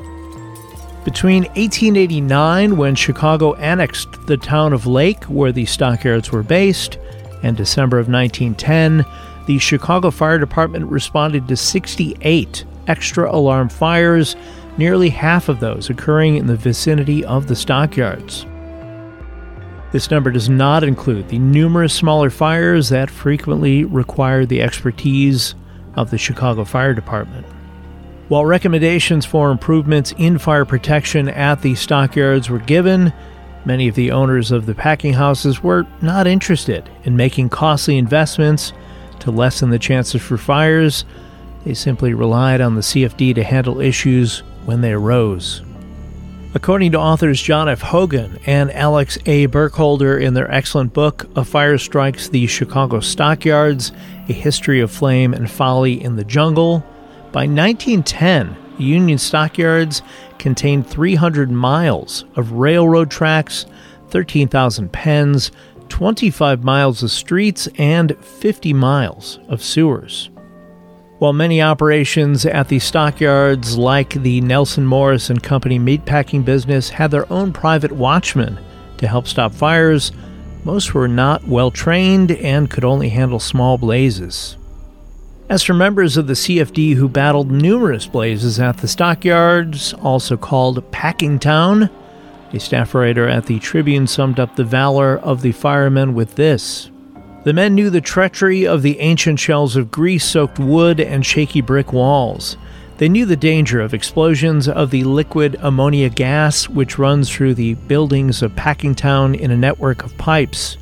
Between 1.05 1.43
1889, 1.43 2.77
when 2.77 2.93
Chicago 2.93 3.55
annexed 3.55 4.27
the 4.27 4.37
town 4.37 4.73
of 4.73 4.85
Lake, 4.85 5.23
where 5.25 5.51
the 5.51 5.65
stockyards 5.65 6.31
were 6.31 6.43
based, 6.43 6.97
and 7.41 7.55
December 7.55 7.99
of 7.99 8.09
1910, 8.09 9.05
the 9.47 9.57
Chicago 9.59 10.11
Fire 10.11 10.37
Department 10.37 10.85
responded 10.91 11.47
to 11.47 11.55
68 11.55 12.65
extra 12.87 13.33
alarm 13.33 13.69
fires, 13.69 14.35
nearly 14.77 15.09
half 15.09 15.47
of 15.47 15.59
those 15.59 15.89
occurring 15.89 16.35
in 16.35 16.47
the 16.47 16.55
vicinity 16.55 17.23
of 17.23 17.47
the 17.47 17.55
stockyards. 17.55 18.45
This 19.91 20.11
number 20.11 20.31
does 20.31 20.49
not 20.49 20.83
include 20.83 21.29
the 21.29 21.39
numerous 21.39 21.93
smaller 21.93 22.29
fires 22.29 22.89
that 22.89 23.09
frequently 23.09 23.85
require 23.85 24.45
the 24.45 24.61
expertise 24.61 25.55
of 25.95 26.11
the 26.11 26.17
Chicago 26.17 26.63
Fire 26.63 26.93
Department. 26.93 27.45
While 28.27 28.45
recommendations 28.45 29.25
for 29.25 29.49
improvements 29.49 30.13
in 30.17 30.37
fire 30.37 30.65
protection 30.65 31.29
at 31.29 31.61
the 31.61 31.73
stockyards 31.73 32.49
were 32.49 32.59
given, 32.59 33.11
Many 33.65 33.87
of 33.87 33.95
the 33.95 34.11
owners 34.11 34.51
of 34.51 34.65
the 34.65 34.75
packing 34.75 35.13
houses 35.13 35.61
were 35.61 35.85
not 36.01 36.27
interested 36.27 36.89
in 37.03 37.15
making 37.15 37.49
costly 37.49 37.97
investments 37.97 38.73
to 39.19 39.31
lessen 39.31 39.69
the 39.69 39.79
chances 39.79 40.21
for 40.21 40.37
fires. 40.37 41.03
They 41.65 41.73
simply 41.73 42.13
relied 42.13 42.61
on 42.61 42.75
the 42.75 42.81
CFD 42.81 43.35
to 43.35 43.43
handle 43.43 43.81
issues 43.81 44.39
when 44.65 44.81
they 44.81 44.93
arose. 44.93 45.61
According 46.55 46.93
to 46.93 46.99
authors 46.99 47.39
John 47.39 47.69
F. 47.69 47.81
Hogan 47.81 48.39
and 48.47 48.71
Alex 48.71 49.19
A. 49.27 49.45
Burkholder 49.45 50.17
in 50.17 50.33
their 50.33 50.51
excellent 50.51 50.93
book, 50.93 51.29
A 51.35 51.45
Fire 51.45 51.77
Strikes 51.77 52.27
the 52.27 52.47
Chicago 52.47 53.01
Stockyards 53.01 53.91
A 54.29 54.33
History 54.33 54.79
of 54.79 54.89
Flame 54.89 55.35
and 55.35 55.49
Folly 55.49 56.03
in 56.03 56.15
the 56.15 56.23
Jungle, 56.23 56.83
by 57.31 57.45
1910, 57.45 58.57
Union 58.79 59.19
Stockyards 59.19 60.01
contained 60.39 60.87
300 60.87 61.51
miles 61.51 62.25
of 62.35 62.53
railroad 62.53 63.11
tracks, 63.11 63.67
13,000 64.07 64.91
pens, 64.91 65.51
25 65.89 66.63
miles 66.63 67.03
of 67.03 67.11
streets, 67.11 67.67
and 67.77 68.17
50 68.25 68.73
miles 68.73 69.37
of 69.47 69.61
sewers. 69.61 70.31
While 71.19 71.33
many 71.33 71.61
operations 71.61 72.45
at 72.45 72.69
the 72.69 72.79
stockyards, 72.79 73.77
like 73.77 74.13
the 74.13 74.39
Nelson 74.39 74.85
Morris 74.85 75.29
and 75.29 75.43
Company 75.43 75.77
meatpacking 75.77 76.45
business, 76.45 76.87
had 76.87 77.11
their 77.11 77.31
own 77.31 77.51
private 77.51 77.91
watchmen 77.91 78.57
to 78.99 79.07
help 79.07 79.27
stop 79.27 79.53
fires, 79.53 80.13
most 80.63 80.93
were 80.93 81.09
not 81.09 81.45
well 81.45 81.71
trained 81.71 82.31
and 82.31 82.69
could 82.69 82.85
only 82.85 83.09
handle 83.09 83.41
small 83.41 83.77
blazes. 83.77 84.55
As 85.49 85.61
for 85.61 85.73
members 85.73 86.15
of 86.15 86.27
the 86.27 86.35
CFD 86.35 86.95
who 86.95 87.09
battled 87.09 87.51
numerous 87.51 88.07
blazes 88.07 88.57
at 88.57 88.77
the 88.77 88.87
stockyards, 88.87 89.93
also 89.95 90.37
called 90.37 90.89
Packing 90.91 91.37
Town, 91.37 91.89
a 92.53 92.59
staff 92.61 92.95
writer 92.95 93.27
at 93.27 93.45
the 93.45 93.59
Tribune 93.59 94.07
summed 94.07 94.39
up 94.39 94.55
the 94.55 94.63
valor 94.63 95.17
of 95.17 95.41
the 95.41 95.51
firemen 95.51 96.15
with 96.15 96.35
this. 96.35 96.89
The 97.43 97.53
men 97.53 97.73
knew 97.73 97.89
the 97.89 98.01
treachery 98.01 98.67
of 98.67 98.81
the 98.81 98.99
ancient 98.99 99.39
shells 99.39 99.75
of 99.75 99.91
grease 99.91 100.25
soaked 100.25 100.59
wood 100.59 100.99
and 100.99 101.25
shaky 101.25 101.61
brick 101.61 101.93
walls. 101.93 102.57
They 102.97 103.07
knew 103.07 103.25
the 103.25 103.37
danger 103.37 103.79
of 103.79 103.93
explosions 103.93 104.67
of 104.67 104.91
the 104.91 105.05
liquid 105.05 105.55
ammonia 105.61 106.09
gas 106.09 106.67
which 106.67 106.99
runs 106.99 107.29
through 107.29 107.53
the 107.53 107.75
buildings 107.75 108.41
of 108.41 108.55
Packingtown 108.57 109.39
in 109.39 109.51
a 109.51 109.57
network 109.57 110.03
of 110.03 110.17
pipes. 110.17 110.77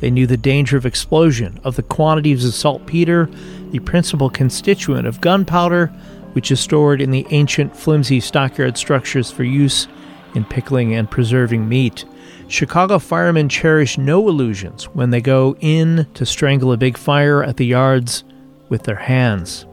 They 0.00 0.10
knew 0.10 0.26
the 0.26 0.36
danger 0.36 0.76
of 0.76 0.84
explosion 0.84 1.58
of 1.64 1.76
the 1.76 1.82
quantities 1.82 2.44
of 2.44 2.52
saltpeter 2.52 3.30
the 3.70 3.78
principal 3.80 4.30
constituent 4.30 5.06
of 5.06 5.20
gunpowder, 5.20 5.86
which 6.34 6.50
is 6.50 6.60
stored 6.60 7.00
in 7.00 7.10
the 7.10 7.26
ancient 7.30 7.74
flimsy 7.74 8.20
stockyard 8.20 8.76
structures 8.76 9.30
for 9.30 9.44
use 9.44 9.88
in 10.34 10.44
pickling 10.44 10.94
and 10.94 11.10
preserving 11.10 11.68
meat. 11.68 12.04
Chicago 12.48 12.98
firemen 12.98 13.48
cherish 13.48 13.98
no 13.98 14.28
illusions 14.28 14.84
when 14.94 15.10
they 15.10 15.20
go 15.20 15.56
in 15.60 16.06
to 16.14 16.24
strangle 16.24 16.72
a 16.72 16.76
big 16.76 16.96
fire 16.96 17.42
at 17.42 17.56
the 17.56 17.66
yards 17.66 18.22
with 18.68 18.84
their 18.84 18.96
hands. 18.96 19.66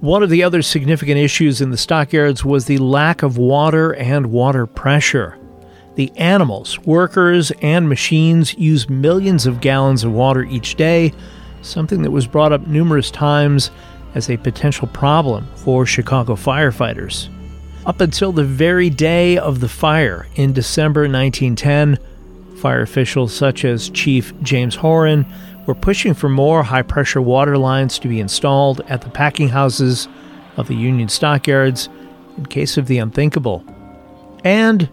One 0.00 0.22
of 0.22 0.30
the 0.30 0.42
other 0.42 0.62
significant 0.62 1.18
issues 1.18 1.60
in 1.60 1.70
the 1.70 1.76
stockyards 1.76 2.44
was 2.44 2.64
the 2.66 2.78
lack 2.78 3.22
of 3.22 3.38
water 3.38 3.94
and 3.94 4.26
water 4.26 4.66
pressure. 4.66 5.38
The 5.94 6.12
animals, 6.16 6.78
workers, 6.80 7.50
and 7.62 7.88
machines 7.88 8.56
use 8.56 8.88
millions 8.88 9.46
of 9.46 9.60
gallons 9.60 10.04
of 10.04 10.12
water 10.12 10.44
each 10.44 10.76
day, 10.76 11.12
something 11.62 12.02
that 12.02 12.10
was 12.10 12.26
brought 12.26 12.52
up 12.52 12.66
numerous 12.66 13.10
times 13.10 13.70
as 14.14 14.30
a 14.30 14.36
potential 14.38 14.88
problem 14.88 15.46
for 15.56 15.84
Chicago 15.84 16.34
firefighters. 16.34 17.28
Up 17.86 18.02
until 18.02 18.30
the 18.30 18.44
very 18.44 18.90
day 18.90 19.38
of 19.38 19.60
the 19.60 19.68
fire 19.68 20.26
in 20.34 20.52
December 20.52 21.02
1910, 21.02 21.98
fire 22.56 22.82
officials 22.82 23.32
such 23.32 23.64
as 23.64 23.88
Chief 23.88 24.34
James 24.42 24.74
Horan 24.74 25.24
were 25.66 25.74
pushing 25.74 26.12
for 26.12 26.28
more 26.28 26.62
high 26.62 26.82
pressure 26.82 27.22
water 27.22 27.56
lines 27.56 27.98
to 28.00 28.08
be 28.08 28.20
installed 28.20 28.82
at 28.82 29.00
the 29.00 29.08
packing 29.08 29.48
houses 29.48 30.08
of 30.58 30.68
the 30.68 30.74
Union 30.74 31.08
stockyards 31.08 31.88
in 32.36 32.44
case 32.46 32.76
of 32.76 32.86
the 32.86 32.98
unthinkable. 32.98 33.64
And 34.44 34.90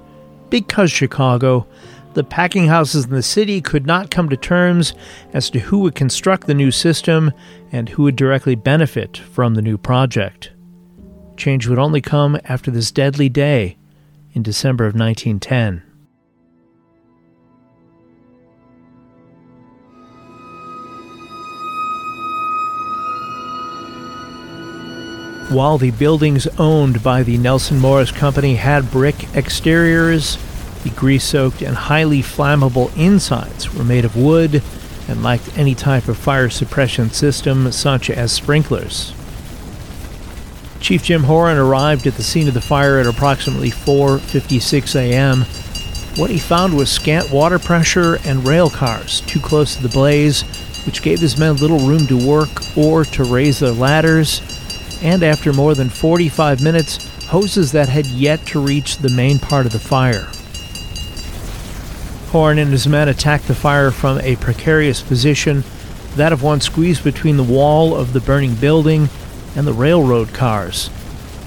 because 0.49 0.89
Chicago, 0.89 1.67
the 2.13 2.23
packing 2.23 2.67
houses 2.67 3.03
in 3.03 3.11
the 3.11 3.21
city 3.21 3.59
could 3.59 3.85
not 3.85 4.11
come 4.11 4.29
to 4.29 4.37
terms 4.37 4.93
as 5.33 5.49
to 5.49 5.59
who 5.59 5.79
would 5.79 5.95
construct 5.95 6.47
the 6.47 6.53
new 6.53 6.71
system 6.71 7.33
and 7.73 7.89
who 7.89 8.03
would 8.03 8.15
directly 8.15 8.55
benefit 8.55 9.17
from 9.17 9.55
the 9.55 9.61
new 9.61 9.77
project. 9.77 10.51
Change 11.37 11.67
would 11.67 11.79
only 11.79 12.01
come 12.01 12.37
after 12.45 12.71
this 12.71 12.91
deadly 12.91 13.29
day 13.29 13.77
in 14.33 14.41
December 14.43 14.85
of 14.85 14.95
1910. 14.95 15.83
While 25.49 25.77
the 25.77 25.91
buildings 25.91 26.45
owned 26.57 27.01
by 27.01 27.23
the 27.23 27.37
Nelson 27.37 27.79
Morris 27.79 28.11
Company 28.11 28.55
had 28.55 28.91
brick 28.91 29.33
exteriors, 29.33 30.37
the 30.83 30.89
grease 30.89 31.23
soaked 31.23 31.61
and 31.61 31.75
highly 31.75 32.21
flammable 32.21 32.91
insides 32.97 33.73
were 33.73 33.85
made 33.85 34.03
of 34.03 34.17
wood 34.17 34.61
and 35.07 35.23
lacked 35.23 35.57
any 35.57 35.73
type 35.73 36.09
of 36.09 36.17
fire 36.17 36.49
suppression 36.49 37.11
system, 37.11 37.71
such 37.71 38.09
as 38.09 38.33
sprinklers. 38.33 39.13
Chief 40.79 41.03
Jim 41.03 41.23
Horan 41.23 41.57
arrived 41.57 42.07
at 42.07 42.15
the 42.15 42.23
scene 42.23 42.47
of 42.47 42.53
the 42.53 42.61
fire 42.61 42.99
at 42.99 43.07
approximately 43.07 43.71
4:56 43.71 44.95
a.m. 44.95 45.45
What 46.19 46.29
he 46.29 46.39
found 46.39 46.75
was 46.75 46.89
scant 46.89 47.31
water 47.31 47.59
pressure 47.59 48.19
and 48.25 48.47
rail 48.47 48.69
cars 48.69 49.21
too 49.21 49.39
close 49.39 49.75
to 49.75 49.83
the 49.83 49.89
blaze, 49.89 50.43
which 50.85 51.01
gave 51.01 51.19
his 51.19 51.37
men 51.37 51.57
little 51.57 51.79
room 51.79 52.07
to 52.07 52.27
work 52.27 52.49
or 52.77 53.05
to 53.05 53.23
raise 53.23 53.59
their 53.59 53.71
ladders, 53.71 54.41
and 55.03 55.23
after 55.23 55.51
more 55.51 55.75
than 55.75 55.89
45 55.89 56.63
minutes, 56.63 57.07
hoses 57.25 57.71
that 57.73 57.89
had 57.89 58.05
yet 58.05 58.45
to 58.47 58.59
reach 58.59 58.97
the 58.97 59.09
main 59.09 59.39
part 59.39 59.65
of 59.65 59.73
the 59.73 59.79
fire. 59.79 60.27
Horan 62.31 62.59
and 62.59 62.71
his 62.71 62.87
men 62.87 63.09
attacked 63.09 63.47
the 63.47 63.55
fire 63.55 63.91
from 63.91 64.19
a 64.21 64.35
precarious 64.37 65.01
position, 65.01 65.63
that 66.15 66.33
of 66.33 66.41
one 66.41 66.61
squeezed 66.61 67.03
between 67.03 67.37
the 67.37 67.43
wall 67.43 67.95
of 67.95 68.13
the 68.13 68.21
burning 68.21 68.55
building 68.55 69.09
and 69.57 69.67
the 69.67 69.73
railroad 69.73 70.33
cars. 70.33 70.89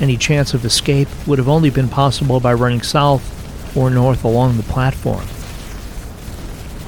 Any 0.01 0.17
chance 0.17 0.53
of 0.53 0.65
escape 0.65 1.09
would 1.27 1.39
have 1.39 1.49
only 1.49 1.71
been 1.71 1.89
possible 1.89 2.41
by 2.41 2.53
running 2.53 2.83
south 2.83 3.77
or 3.77 3.89
north 3.89 4.25
along 4.25 4.57
the 4.57 4.65
platform. 4.65 5.25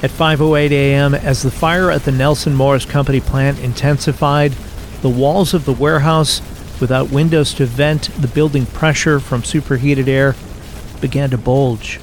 At 0.03 0.11
5:08 0.11 0.71
a.m., 0.71 1.15
as 1.15 1.41
the 1.41 1.49
fire 1.49 1.89
at 1.89 2.03
the 2.03 2.11
Nelson 2.11 2.53
Morris 2.53 2.83
Company 2.83 3.21
plant 3.21 3.57
intensified, 3.59 4.51
the 5.01 5.09
walls 5.09 5.53
of 5.53 5.63
the 5.63 5.71
warehouse, 5.71 6.41
without 6.81 7.09
windows 7.09 7.53
to 7.53 7.65
vent 7.65 8.09
the 8.21 8.27
building 8.27 8.65
pressure 8.65 9.21
from 9.21 9.45
superheated 9.45 10.09
air, 10.09 10.35
began 10.99 11.29
to 11.29 11.37
bulge. 11.37 12.01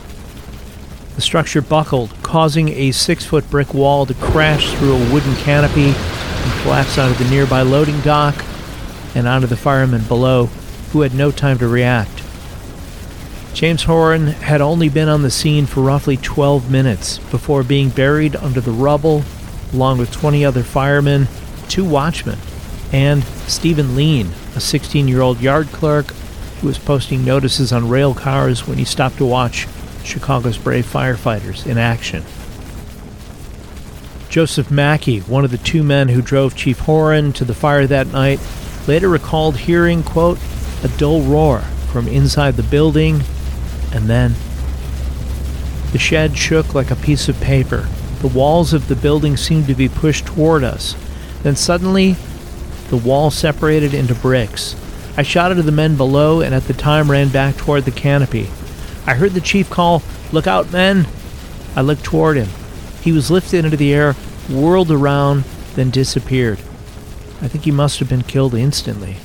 The 1.17 1.21
structure 1.21 1.61
buckled, 1.61 2.15
causing 2.23 2.71
a 2.71 2.93
six 2.93 3.27
foot 3.27 3.51
brick 3.51 3.75
wall 3.75 4.07
to 4.07 4.15
crash 4.15 4.73
through 4.75 4.95
a 4.95 5.13
wooden 5.13 5.37
canopy 5.37 5.89
and 5.89 6.63
collapse 6.63 6.97
onto 6.97 7.23
the 7.23 7.29
nearby 7.29 7.61
loading 7.61 8.01
dock 8.01 8.43
and 9.15 9.27
onto 9.27 9.47
the 9.47 9.57
firemen 9.57 10.03
below, 10.05 10.47
who 10.93 11.03
had 11.03 11.15
no 11.15 11.31
time 11.31 11.59
to 11.59 11.69
react. 11.69 12.23
James 13.53 13.83
Horan 13.83 14.29
had 14.29 14.61
only 14.61 14.89
been 14.89 15.09
on 15.09 15.23
the 15.23 15.31
scene 15.31 15.67
for 15.67 15.81
roughly 15.81 16.17
12 16.17 16.71
minutes 16.71 17.19
before 17.31 17.63
being 17.63 17.91
buried 17.91 18.37
under 18.37 18.61
the 18.61 18.71
rubble, 18.71 19.25
along 19.73 19.99
with 19.99 20.13
20 20.13 20.45
other 20.45 20.63
firemen, 20.63 21.27
two 21.69 21.85
watchmen, 21.85 22.39
and 22.93 23.25
Stephen 23.47 23.97
Lean, 23.97 24.31
a 24.55 24.61
16 24.61 25.09
year 25.09 25.21
old 25.21 25.41
yard 25.41 25.69
clerk 25.69 26.13
who 26.61 26.67
was 26.67 26.79
posting 26.79 27.25
notices 27.25 27.73
on 27.73 27.89
rail 27.89 28.15
cars 28.15 28.67
when 28.67 28.79
he 28.79 28.85
stopped 28.85 29.17
to 29.17 29.25
watch 29.25 29.67
Chicago's 30.05 30.59
brave 30.59 30.87
firefighters 30.87 31.67
in 31.67 31.79
action. 31.79 32.23
Joseph 34.29 34.71
Mackey, 34.71 35.21
one 35.21 35.45
of 35.45 35.51
the 35.51 35.59
two 35.59 35.83
men 35.83 36.09
who 36.09 36.23
drove 36.23 36.55
Chief 36.55 36.79
Horan 36.81 37.33
to 37.33 37.45
the 37.45 37.55
fire 37.55 37.87
that 37.87 38.07
night, 38.09 38.39
later 38.87 39.09
recalled 39.09 39.57
hearing, 39.57 40.03
quote, 40.03 40.39
a 40.83 40.89
dull 40.89 41.23
roar 41.23 41.61
from 41.91 42.09
inside 42.09 42.57
the 42.57 42.63
building, 42.63 43.23
and 43.93 44.09
then 44.09 44.35
the 45.93 45.99
shed 45.99 46.37
shook 46.37 46.75
like 46.75 46.91
a 46.91 46.97
piece 46.97 47.29
of 47.29 47.41
paper. 47.41 47.89
The 48.21 48.29
walls 48.29 48.73
of 48.73 48.89
the 48.89 48.97
building 48.97 49.37
seemed 49.37 49.67
to 49.67 49.75
be 49.75 49.89
pushed 49.89 50.27
toward 50.27 50.63
us. 50.63 50.95
Then 51.43 51.57
suddenly, 51.57 52.17
the 52.91 52.97
wall 52.97 53.31
separated 53.31 53.95
into 53.95 54.15
bricks. 54.15 54.77
I 55.17 55.23
shouted 55.23 55.57
to 55.57 55.63
the 55.63 55.73
men 55.73 55.97
below 55.97 56.41
and 56.41 56.55
at 56.55 56.65
the 56.65 56.73
time 56.73 57.11
ran 57.11 57.29
back 57.29 57.57
toward 57.57 57.85
the 57.85 57.91
canopy. 57.91 58.49
I 59.07 59.15
heard 59.15 59.33
the 59.33 59.41
chief 59.41 59.69
call, 59.69 60.03
Look 60.33 60.47
out, 60.47 60.71
men! 60.71 61.07
I 61.75 61.81
looked 61.81 62.05
toward 62.05 62.37
him. 62.37 62.49
He 63.03 63.11
was 63.11 63.31
lifted 63.31 63.65
into 63.65 63.77
the 63.77 63.93
air, 63.93 64.13
whirled 64.49 64.91
around, 64.91 65.45
then 65.75 65.91
disappeared. 65.91 66.61
I 67.43 67.49
think 67.49 67.65
he 67.65 67.71
must 67.71 67.99
have 67.99 68.09
been 68.09 68.23
killed 68.23 68.55
instantly. 68.55 69.17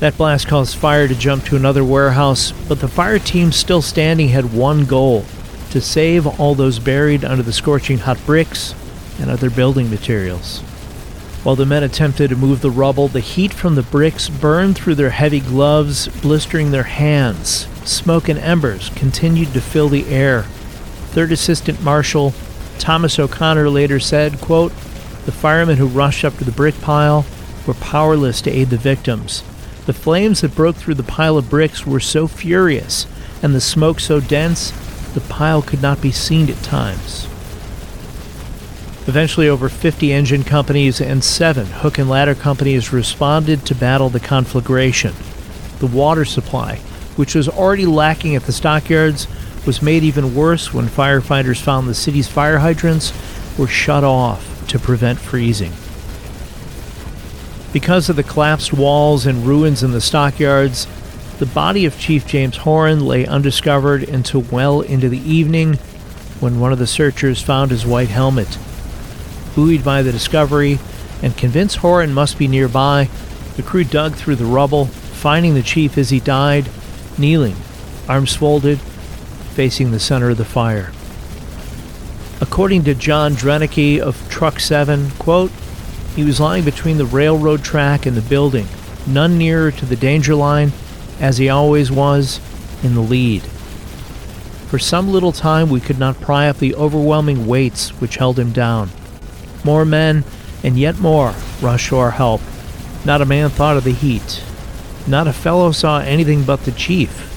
That 0.00 0.16
blast 0.16 0.48
caused 0.48 0.76
fire 0.76 1.06
to 1.06 1.14
jump 1.14 1.44
to 1.44 1.56
another 1.56 1.84
warehouse, 1.84 2.50
but 2.68 2.80
the 2.80 2.88
fire 2.88 3.20
team 3.20 3.52
still 3.52 3.82
standing 3.82 4.28
had 4.28 4.52
one 4.52 4.84
goal 4.84 5.24
to 5.70 5.80
save 5.80 6.26
all 6.40 6.54
those 6.54 6.78
buried 6.78 7.24
under 7.24 7.42
the 7.42 7.52
scorching 7.52 7.98
hot 7.98 8.18
bricks 8.26 8.74
and 9.20 9.30
other 9.30 9.48
building 9.48 9.88
materials. 9.90 10.60
While 11.44 11.56
the 11.56 11.66
men 11.66 11.82
attempted 11.82 12.30
to 12.30 12.36
move 12.36 12.60
the 12.60 12.70
rubble, 12.70 13.08
the 13.08 13.20
heat 13.20 13.52
from 13.52 13.74
the 13.74 13.82
bricks 13.82 14.28
burned 14.28 14.76
through 14.76 14.96
their 14.96 15.10
heavy 15.10 15.40
gloves, 15.40 16.08
blistering 16.20 16.70
their 16.70 16.82
hands. 16.82 17.66
Smoke 17.84 18.28
and 18.28 18.38
embers 18.38 18.90
continued 18.90 19.52
to 19.52 19.60
fill 19.60 19.88
the 19.88 20.08
air. 20.08 20.42
Third 21.12 21.32
Assistant 21.32 21.82
Marshal 21.82 22.32
Thomas 22.78 23.18
O'Connor 23.18 23.70
later 23.70 24.00
said, 24.00 24.40
quote, 24.40 24.72
The 25.24 25.32
firemen 25.32 25.76
who 25.76 25.86
rushed 25.86 26.24
up 26.24 26.36
to 26.38 26.44
the 26.44 26.52
brick 26.52 26.80
pile 26.80 27.24
were 27.66 27.74
powerless 27.74 28.40
to 28.42 28.50
aid 28.50 28.70
the 28.70 28.76
victims. 28.76 29.42
The 29.86 29.92
flames 29.92 30.40
that 30.40 30.54
broke 30.54 30.76
through 30.76 30.94
the 30.94 31.02
pile 31.02 31.36
of 31.36 31.50
bricks 31.50 31.86
were 31.86 32.00
so 32.00 32.26
furious 32.26 33.06
and 33.42 33.54
the 33.54 33.60
smoke 33.60 34.00
so 34.00 34.20
dense 34.20 34.70
the 35.14 35.20
pile 35.20 35.62
could 35.62 35.82
not 35.82 36.00
be 36.00 36.12
seen 36.12 36.48
at 36.48 36.62
times. 36.62 37.26
Eventually, 39.06 39.48
over 39.48 39.68
50 39.68 40.12
engine 40.12 40.44
companies 40.44 41.00
and 41.00 41.24
seven 41.24 41.66
hook 41.66 41.98
and 41.98 42.08
ladder 42.08 42.36
companies 42.36 42.92
responded 42.92 43.66
to 43.66 43.74
battle 43.74 44.08
the 44.08 44.20
conflagration. 44.20 45.12
The 45.80 45.88
water 45.88 46.24
supply 46.24 46.78
which 47.16 47.34
was 47.34 47.48
already 47.48 47.86
lacking 47.86 48.36
at 48.36 48.44
the 48.44 48.52
stockyards, 48.52 49.26
was 49.66 49.82
made 49.82 50.02
even 50.02 50.34
worse 50.34 50.72
when 50.72 50.86
firefighters 50.86 51.60
found 51.60 51.88
the 51.88 51.94
city's 51.94 52.28
fire 52.28 52.58
hydrants 52.58 53.12
were 53.58 53.66
shut 53.66 54.02
off 54.02 54.51
to 54.72 54.78
prevent 54.78 55.18
freezing. 55.18 55.72
Because 57.74 58.08
of 58.08 58.16
the 58.16 58.22
collapsed 58.22 58.72
walls 58.72 59.26
and 59.26 59.46
ruins 59.46 59.82
in 59.82 59.92
the 59.92 60.00
stockyards, 60.00 60.86
the 61.38 61.46
body 61.46 61.84
of 61.84 61.98
Chief 61.98 62.26
James 62.26 62.56
Horan 62.56 63.04
lay 63.04 63.26
undiscovered 63.26 64.02
until 64.02 64.40
well 64.40 64.80
into 64.80 65.10
the 65.10 65.20
evening 65.30 65.74
when 66.40 66.58
one 66.58 66.72
of 66.72 66.78
the 66.78 66.86
searchers 66.86 67.42
found 67.42 67.70
his 67.70 67.84
white 67.84 68.08
helmet. 68.08 68.58
Buoyed 69.54 69.84
by 69.84 70.00
the 70.00 70.10
discovery 70.10 70.78
and 71.22 71.36
convinced 71.36 71.76
Horan 71.76 72.14
must 72.14 72.38
be 72.38 72.48
nearby, 72.48 73.10
the 73.56 73.62
crew 73.62 73.84
dug 73.84 74.14
through 74.14 74.36
the 74.36 74.46
rubble, 74.46 74.86
finding 74.86 75.52
the 75.52 75.62
chief 75.62 75.98
as 75.98 76.08
he 76.08 76.18
died 76.18 76.66
kneeling, 77.18 77.56
arms 78.08 78.34
folded, 78.34 78.80
facing 79.54 79.90
the 79.90 80.00
center 80.00 80.30
of 80.30 80.38
the 80.38 80.46
fire. 80.46 80.92
According 82.42 82.82
to 82.84 82.94
John 82.96 83.34
Drenicke 83.34 84.00
of 84.00 84.28
Truck 84.28 84.58
7, 84.58 85.12
quote, 85.12 85.52
he 86.16 86.24
was 86.24 86.40
lying 86.40 86.64
between 86.64 86.98
the 86.98 87.06
railroad 87.06 87.62
track 87.62 88.04
and 88.04 88.16
the 88.16 88.20
building, 88.20 88.66
none 89.06 89.38
nearer 89.38 89.70
to 89.70 89.86
the 89.86 89.94
danger 89.94 90.34
line, 90.34 90.72
as 91.20 91.38
he 91.38 91.48
always 91.48 91.92
was, 91.92 92.40
in 92.82 92.96
the 92.96 93.00
lead. 93.00 93.42
For 94.66 94.80
some 94.80 95.12
little 95.12 95.30
time 95.30 95.70
we 95.70 95.78
could 95.78 96.00
not 96.00 96.20
pry 96.20 96.48
up 96.48 96.58
the 96.58 96.74
overwhelming 96.74 97.46
weights 97.46 97.90
which 98.00 98.16
held 98.16 98.40
him 98.40 98.50
down. 98.50 98.90
More 99.62 99.84
men, 99.84 100.24
and 100.64 100.76
yet 100.76 100.98
more, 100.98 101.36
rushed 101.60 101.90
to 101.90 101.98
our 101.98 102.10
help. 102.10 102.40
Not 103.04 103.22
a 103.22 103.24
man 103.24 103.50
thought 103.50 103.76
of 103.76 103.84
the 103.84 103.92
heat, 103.92 104.42
not 105.06 105.28
a 105.28 105.32
fellow 105.32 105.70
saw 105.70 106.00
anything 106.00 106.42
but 106.42 106.64
the 106.64 106.72
chief. 106.72 107.28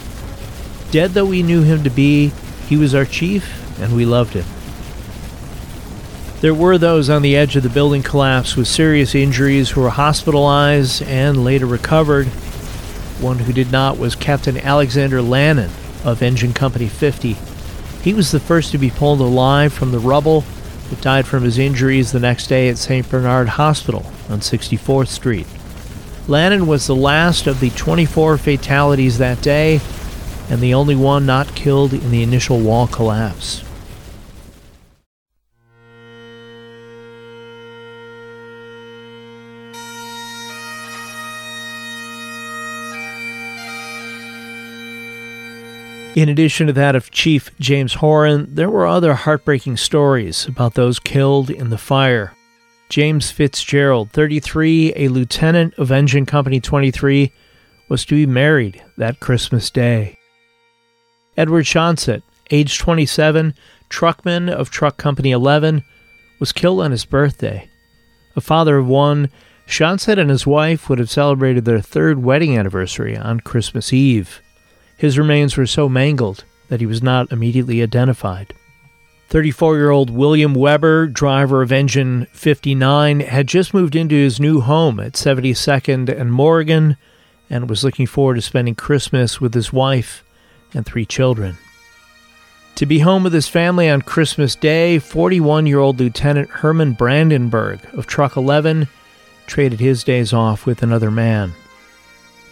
Dead 0.89 1.11
though 1.11 1.25
we 1.25 1.43
knew 1.43 1.61
him 1.61 1.83
to 1.83 1.91
be, 1.91 2.33
he 2.67 2.75
was 2.75 2.95
our 2.95 3.05
chief, 3.05 3.79
and 3.79 3.95
we 3.95 4.03
loved 4.03 4.33
him. 4.33 4.45
There 6.41 6.53
were 6.53 6.77
those 6.77 7.09
on 7.09 7.21
the 7.21 7.35
edge 7.35 7.55
of 7.55 7.63
the 7.63 7.69
building 7.69 8.03
collapse 8.03 8.55
with 8.55 8.67
serious 8.67 9.15
injuries 9.15 9.69
who 9.71 9.81
were 9.81 9.89
hospitalized 9.89 11.01
and 11.03 11.43
later 11.45 11.65
recovered. 11.65 12.27
One 13.19 13.39
who 13.39 13.53
did 13.53 13.71
not 13.71 13.97
was 13.97 14.15
Captain 14.15 14.57
Alexander 14.57 15.21
Lannon 15.21 15.71
of 16.03 16.21
Engine 16.21 16.53
Company 16.53 16.87
50. 16.87 17.37
He 18.03 18.13
was 18.13 18.31
the 18.31 18.39
first 18.39 18.71
to 18.71 18.77
be 18.77 18.91
pulled 18.91 19.21
alive 19.21 19.73
from 19.73 19.91
the 19.91 19.99
rubble, 19.99 20.43
but 20.89 21.01
died 21.01 21.25
from 21.25 21.43
his 21.43 21.57
injuries 21.57 22.11
the 22.11 22.19
next 22.19 22.47
day 22.47 22.67
at 22.69 22.77
St. 22.77 23.09
Bernard 23.09 23.49
Hospital 23.49 24.05
on 24.29 24.41
64th 24.41 25.07
Street. 25.07 25.47
Lannon 26.27 26.67
was 26.67 26.85
the 26.85 26.95
last 26.95 27.47
of 27.47 27.59
the 27.59 27.69
24 27.71 28.37
fatalities 28.37 29.17
that 29.19 29.41
day 29.41 29.79
and 30.49 30.59
the 30.59 30.73
only 30.73 30.95
one 30.95 31.25
not 31.25 31.55
killed 31.55 31.93
in 31.93 32.11
the 32.11 32.23
initial 32.23 32.59
wall 32.59 32.87
collapse. 32.87 33.64
In 46.15 46.29
addition 46.29 46.67
to 46.67 46.73
that 46.73 46.95
of 46.95 47.11
Chief 47.11 47.51
James 47.59 47.95
Horan, 47.95 48.55
there 48.55 48.69
were 48.69 48.87
other 48.87 49.15
heartbreaking 49.15 49.75
stories 49.75 50.47
about 50.47 50.75
those 50.75 50.97
killed 50.97 51.49
in 51.49 51.71
the 51.71 51.77
fire. 51.77 52.31
James 52.87 53.31
Fitzgerald, 53.31 54.11
33, 54.11 54.93
a 54.95 55.09
lieutenant 55.09 55.73
of 55.73 55.91
Engine 55.91 56.25
Company 56.25 56.61
23, 56.61 57.33
was 57.89 58.05
to 58.05 58.15
be 58.15 58.25
married 58.25 58.81
that 58.97 59.19
Christmas 59.19 59.69
Day. 59.69 60.17
Edward 61.35 61.65
Shonsett, 61.65 62.21
age 62.49 62.79
27, 62.79 63.53
truckman 63.89 64.47
of 64.47 64.69
Truck 64.69 64.95
Company 64.95 65.31
11, 65.31 65.83
was 66.39 66.53
killed 66.53 66.79
on 66.79 66.91
his 66.91 67.03
birthday. 67.03 67.67
A 68.37 68.41
father 68.41 68.77
of 68.77 68.87
one, 68.87 69.29
Shonsett 69.67 70.17
and 70.17 70.29
his 70.29 70.47
wife 70.47 70.87
would 70.87 70.99
have 70.99 71.11
celebrated 71.11 71.65
their 71.65 71.81
third 71.81 72.23
wedding 72.23 72.57
anniversary 72.57 73.17
on 73.17 73.41
Christmas 73.41 73.91
Eve. 73.91 74.41
His 74.97 75.17
remains 75.17 75.57
were 75.57 75.65
so 75.65 75.89
mangled 75.89 76.43
that 76.69 76.79
he 76.79 76.85
was 76.85 77.03
not 77.03 77.31
immediately 77.31 77.81
identified. 77.81 78.53
34 79.29 79.75
year 79.75 79.89
old 79.89 80.09
William 80.09 80.53
Weber, 80.53 81.07
driver 81.07 81.61
of 81.61 81.71
Engine 81.71 82.27
59, 82.31 83.21
had 83.21 83.47
just 83.47 83.73
moved 83.73 83.95
into 83.95 84.15
his 84.15 84.39
new 84.39 84.61
home 84.61 84.99
at 84.99 85.13
72nd 85.13 86.09
and 86.09 86.31
Morgan 86.31 86.97
and 87.49 87.69
was 87.69 87.83
looking 87.83 88.05
forward 88.05 88.35
to 88.35 88.41
spending 88.41 88.75
Christmas 88.75 89.41
with 89.41 89.53
his 89.53 89.73
wife 89.73 90.23
and 90.73 90.85
three 90.85 91.05
children. 91.05 91.57
To 92.75 92.85
be 92.85 92.99
home 92.99 93.23
with 93.23 93.33
his 93.33 93.47
family 93.47 93.89
on 93.89 94.01
Christmas 94.01 94.55
Day, 94.55 94.99
41 94.99 95.65
year 95.65 95.79
old 95.79 95.99
Lieutenant 95.99 96.49
Herman 96.49 96.93
Brandenburg 96.93 97.79
of 97.93 98.05
Truck 98.05 98.35
11 98.35 98.87
traded 99.47 99.79
his 99.79 100.03
days 100.03 100.33
off 100.33 100.65
with 100.65 100.83
another 100.83 101.09
man. 101.09 101.53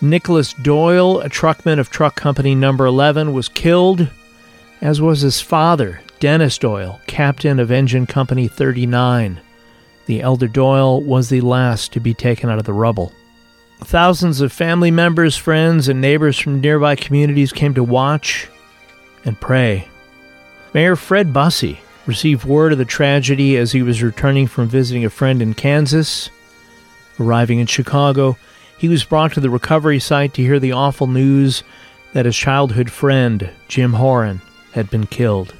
Nicholas 0.03 0.51
Doyle, 0.51 1.21
a 1.21 1.29
truckman 1.29 1.79
of 1.79 1.89
Truck 1.89 2.17
Company 2.17 2.55
Number 2.55 2.85
11, 2.85 3.31
was 3.31 3.47
killed, 3.47 4.09
as 4.81 4.99
was 4.99 5.21
his 5.21 5.39
father, 5.39 6.01
Dennis 6.19 6.57
Doyle, 6.57 6.99
captain 7.07 7.57
of 7.57 7.71
Engine 7.71 8.05
Company 8.05 8.49
39. 8.49 9.39
The 10.05 10.21
elder 10.21 10.49
Doyle 10.49 11.01
was 11.01 11.29
the 11.29 11.39
last 11.39 11.93
to 11.93 12.01
be 12.01 12.13
taken 12.13 12.49
out 12.49 12.59
of 12.59 12.65
the 12.65 12.73
rubble. 12.73 13.13
Thousands 13.79 14.41
of 14.41 14.51
family 14.51 14.91
members, 14.91 15.37
friends, 15.37 15.87
and 15.87 16.01
neighbors 16.01 16.37
from 16.37 16.59
nearby 16.59 16.97
communities 16.97 17.53
came 17.53 17.73
to 17.73 17.83
watch 17.83 18.49
and 19.23 19.39
pray. 19.39 19.87
Mayor 20.73 20.97
Fred 20.97 21.31
Busse 21.31 21.77
received 22.05 22.43
word 22.43 22.73
of 22.73 22.77
the 22.77 22.83
tragedy 22.83 23.55
as 23.55 23.71
he 23.71 23.81
was 23.81 24.03
returning 24.03 24.47
from 24.47 24.67
visiting 24.67 25.05
a 25.05 25.09
friend 25.09 25.41
in 25.41 25.53
Kansas. 25.53 26.29
Arriving 27.21 27.59
in 27.59 27.67
Chicago, 27.67 28.37
he 28.77 28.89
was 28.89 29.03
brought 29.03 29.33
to 29.33 29.39
the 29.39 29.49
recovery 29.49 29.99
site 29.99 30.33
to 30.33 30.41
hear 30.41 30.59
the 30.59 30.71
awful 30.71 31.07
news 31.07 31.63
that 32.13 32.25
his 32.25 32.35
childhood 32.35 32.91
friend, 32.91 33.49
Jim 33.67 33.93
Horan, 33.93 34.41
had 34.73 34.89
been 34.89 35.05
killed. 35.05 35.53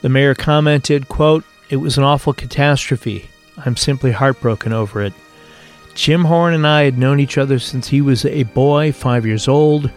The 0.00 0.08
mayor 0.08 0.34
commented, 0.34 1.08
quote, 1.08 1.44
It 1.70 1.76
was 1.76 1.98
an 1.98 2.04
awful 2.04 2.32
catastrophe. 2.32 3.28
I'm 3.56 3.76
simply 3.76 4.10
heartbroken 4.10 4.72
over 4.72 5.02
it. 5.02 5.12
Jim 5.94 6.24
Horan 6.24 6.54
and 6.54 6.66
I 6.66 6.84
had 6.84 6.98
known 6.98 7.20
each 7.20 7.38
other 7.38 7.58
since 7.58 7.88
he 7.88 8.00
was 8.00 8.24
a 8.24 8.44
boy, 8.44 8.92
five 8.92 9.26
years 9.26 9.46
old, 9.46 9.90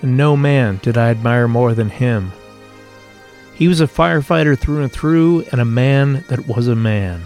and 0.00 0.16
no 0.16 0.36
man 0.36 0.80
did 0.82 0.96
I 0.96 1.10
admire 1.10 1.46
more 1.46 1.74
than 1.74 1.90
him. 1.90 2.32
He 3.54 3.68
was 3.68 3.80
a 3.80 3.86
firefighter 3.86 4.58
through 4.58 4.82
and 4.82 4.90
through, 4.90 5.42
and 5.52 5.60
a 5.60 5.64
man 5.64 6.24
that 6.28 6.48
was 6.48 6.68
a 6.68 6.74
man. 6.74 7.22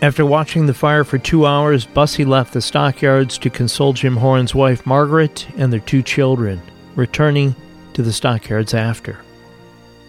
After 0.00 0.24
watching 0.24 0.66
the 0.66 0.74
fire 0.74 1.02
for 1.02 1.18
two 1.18 1.44
hours, 1.44 1.84
Busse 1.84 2.24
left 2.24 2.52
the 2.52 2.60
stockyards 2.60 3.36
to 3.38 3.50
console 3.50 3.92
Jim 3.92 4.16
Horan's 4.16 4.54
wife 4.54 4.86
Margaret 4.86 5.48
and 5.56 5.72
their 5.72 5.80
two 5.80 6.02
children, 6.02 6.62
returning 6.94 7.56
to 7.94 8.02
the 8.02 8.12
stockyards 8.12 8.74
after. 8.74 9.18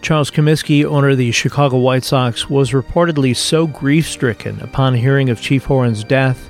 Charles 0.03 0.29
Comiskey, 0.29 0.85
owner 0.85 1.09
of 1.09 1.17
the 1.17 1.31
Chicago 1.31 1.77
White 1.77 2.03
Sox, 2.03 2.47
was 2.47 2.71
reportedly 2.71 3.35
so 3.35 3.65
grief 3.65 4.07
stricken 4.07 4.59
upon 4.61 4.93
hearing 4.93 5.31
of 5.31 5.41
Chief 5.41 5.65
Horan's 5.65 6.03
death 6.03 6.49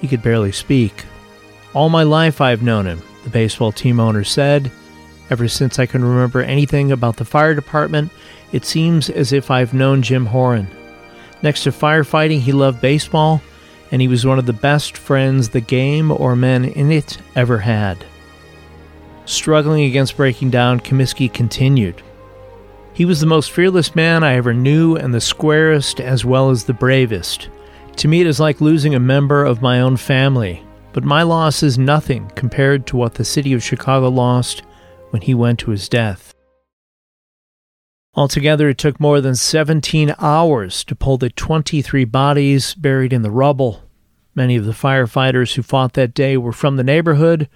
he 0.00 0.08
could 0.08 0.22
barely 0.22 0.52
speak. 0.52 1.04
All 1.74 1.88
my 1.88 2.02
life 2.02 2.40
I've 2.40 2.62
known 2.62 2.86
him, 2.86 3.02
the 3.22 3.30
baseball 3.30 3.72
team 3.72 4.00
owner 4.00 4.24
said. 4.24 4.70
Ever 5.30 5.48
since 5.48 5.78
I 5.78 5.86
can 5.86 6.04
remember 6.04 6.42
anything 6.42 6.92
about 6.92 7.16
the 7.16 7.24
fire 7.24 7.54
department, 7.54 8.10
it 8.52 8.64
seems 8.64 9.08
as 9.08 9.32
if 9.32 9.50
I've 9.50 9.72
known 9.72 10.02
Jim 10.02 10.26
Horan. 10.26 10.66
Next 11.44 11.64
to 11.64 11.70
firefighting, 11.70 12.40
he 12.40 12.52
loved 12.52 12.80
baseball, 12.80 13.42
and 13.92 14.00
he 14.00 14.08
was 14.08 14.24
one 14.24 14.38
of 14.38 14.46
the 14.46 14.54
best 14.54 14.96
friends 14.96 15.50
the 15.50 15.60
game 15.60 16.10
or 16.10 16.34
men 16.34 16.64
in 16.64 16.90
it 16.90 17.18
ever 17.36 17.58
had. 17.58 18.02
Struggling 19.26 19.84
against 19.84 20.16
breaking 20.16 20.48
down, 20.48 20.80
Comiskey 20.80 21.30
continued. 21.30 22.02
He 22.94 23.04
was 23.04 23.20
the 23.20 23.26
most 23.26 23.50
fearless 23.50 23.94
man 23.94 24.24
I 24.24 24.36
ever 24.36 24.54
knew 24.54 24.96
and 24.96 25.12
the 25.12 25.20
squarest 25.20 26.00
as 26.00 26.24
well 26.24 26.48
as 26.48 26.64
the 26.64 26.72
bravest. 26.72 27.50
To 27.96 28.08
me, 28.08 28.22
it 28.22 28.26
is 28.26 28.40
like 28.40 28.62
losing 28.62 28.94
a 28.94 29.00
member 29.00 29.44
of 29.44 29.60
my 29.60 29.82
own 29.82 29.98
family, 29.98 30.64
but 30.94 31.04
my 31.04 31.24
loss 31.24 31.62
is 31.62 31.76
nothing 31.76 32.30
compared 32.36 32.86
to 32.86 32.96
what 32.96 33.14
the 33.14 33.24
city 33.24 33.52
of 33.52 33.62
Chicago 33.62 34.08
lost 34.08 34.62
when 35.10 35.20
he 35.20 35.34
went 35.34 35.58
to 35.58 35.72
his 35.72 35.90
death. 35.90 36.33
Altogether, 38.16 38.68
it 38.68 38.78
took 38.78 39.00
more 39.00 39.20
than 39.20 39.34
17 39.34 40.14
hours 40.18 40.84
to 40.84 40.94
pull 40.94 41.18
the 41.18 41.30
23 41.30 42.04
bodies 42.04 42.74
buried 42.74 43.12
in 43.12 43.22
the 43.22 43.30
rubble. 43.30 43.82
Many 44.34 44.56
of 44.56 44.64
the 44.64 44.72
firefighters 44.72 45.54
who 45.54 45.62
fought 45.62 45.94
that 45.94 46.14
day 46.14 46.36
were 46.36 46.52
from 46.52 46.76
the 46.76 46.84
neighborhood 46.84 47.48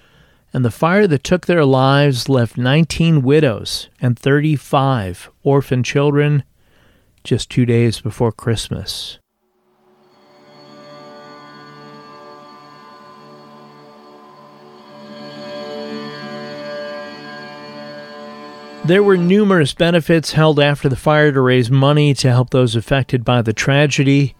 and 0.53 0.64
the 0.64 0.71
fire 0.71 1.07
that 1.07 1.25
took 1.25 1.47
their 1.47 1.64
lives 1.64 2.29
left 2.29 2.57
19 2.57 3.23
widows 3.23 3.88
and 4.01 4.18
35 4.18 5.31
orphan 5.42 5.83
children 5.83 6.42
just 7.23 7.51
two 7.51 7.66
days 7.66 8.01
before 8.01 8.33
Christmas. 8.33 9.18
There 18.88 19.03
were 19.03 19.18
numerous 19.18 19.74
benefits 19.74 20.33
held 20.33 20.59
after 20.59 20.88
the 20.88 20.96
fire 20.96 21.31
to 21.31 21.42
raise 21.42 21.70
money 21.70 22.14
to 22.14 22.31
help 22.31 22.48
those 22.48 22.74
affected 22.74 23.22
by 23.22 23.42
the 23.42 23.53
tragedy. 23.53 24.35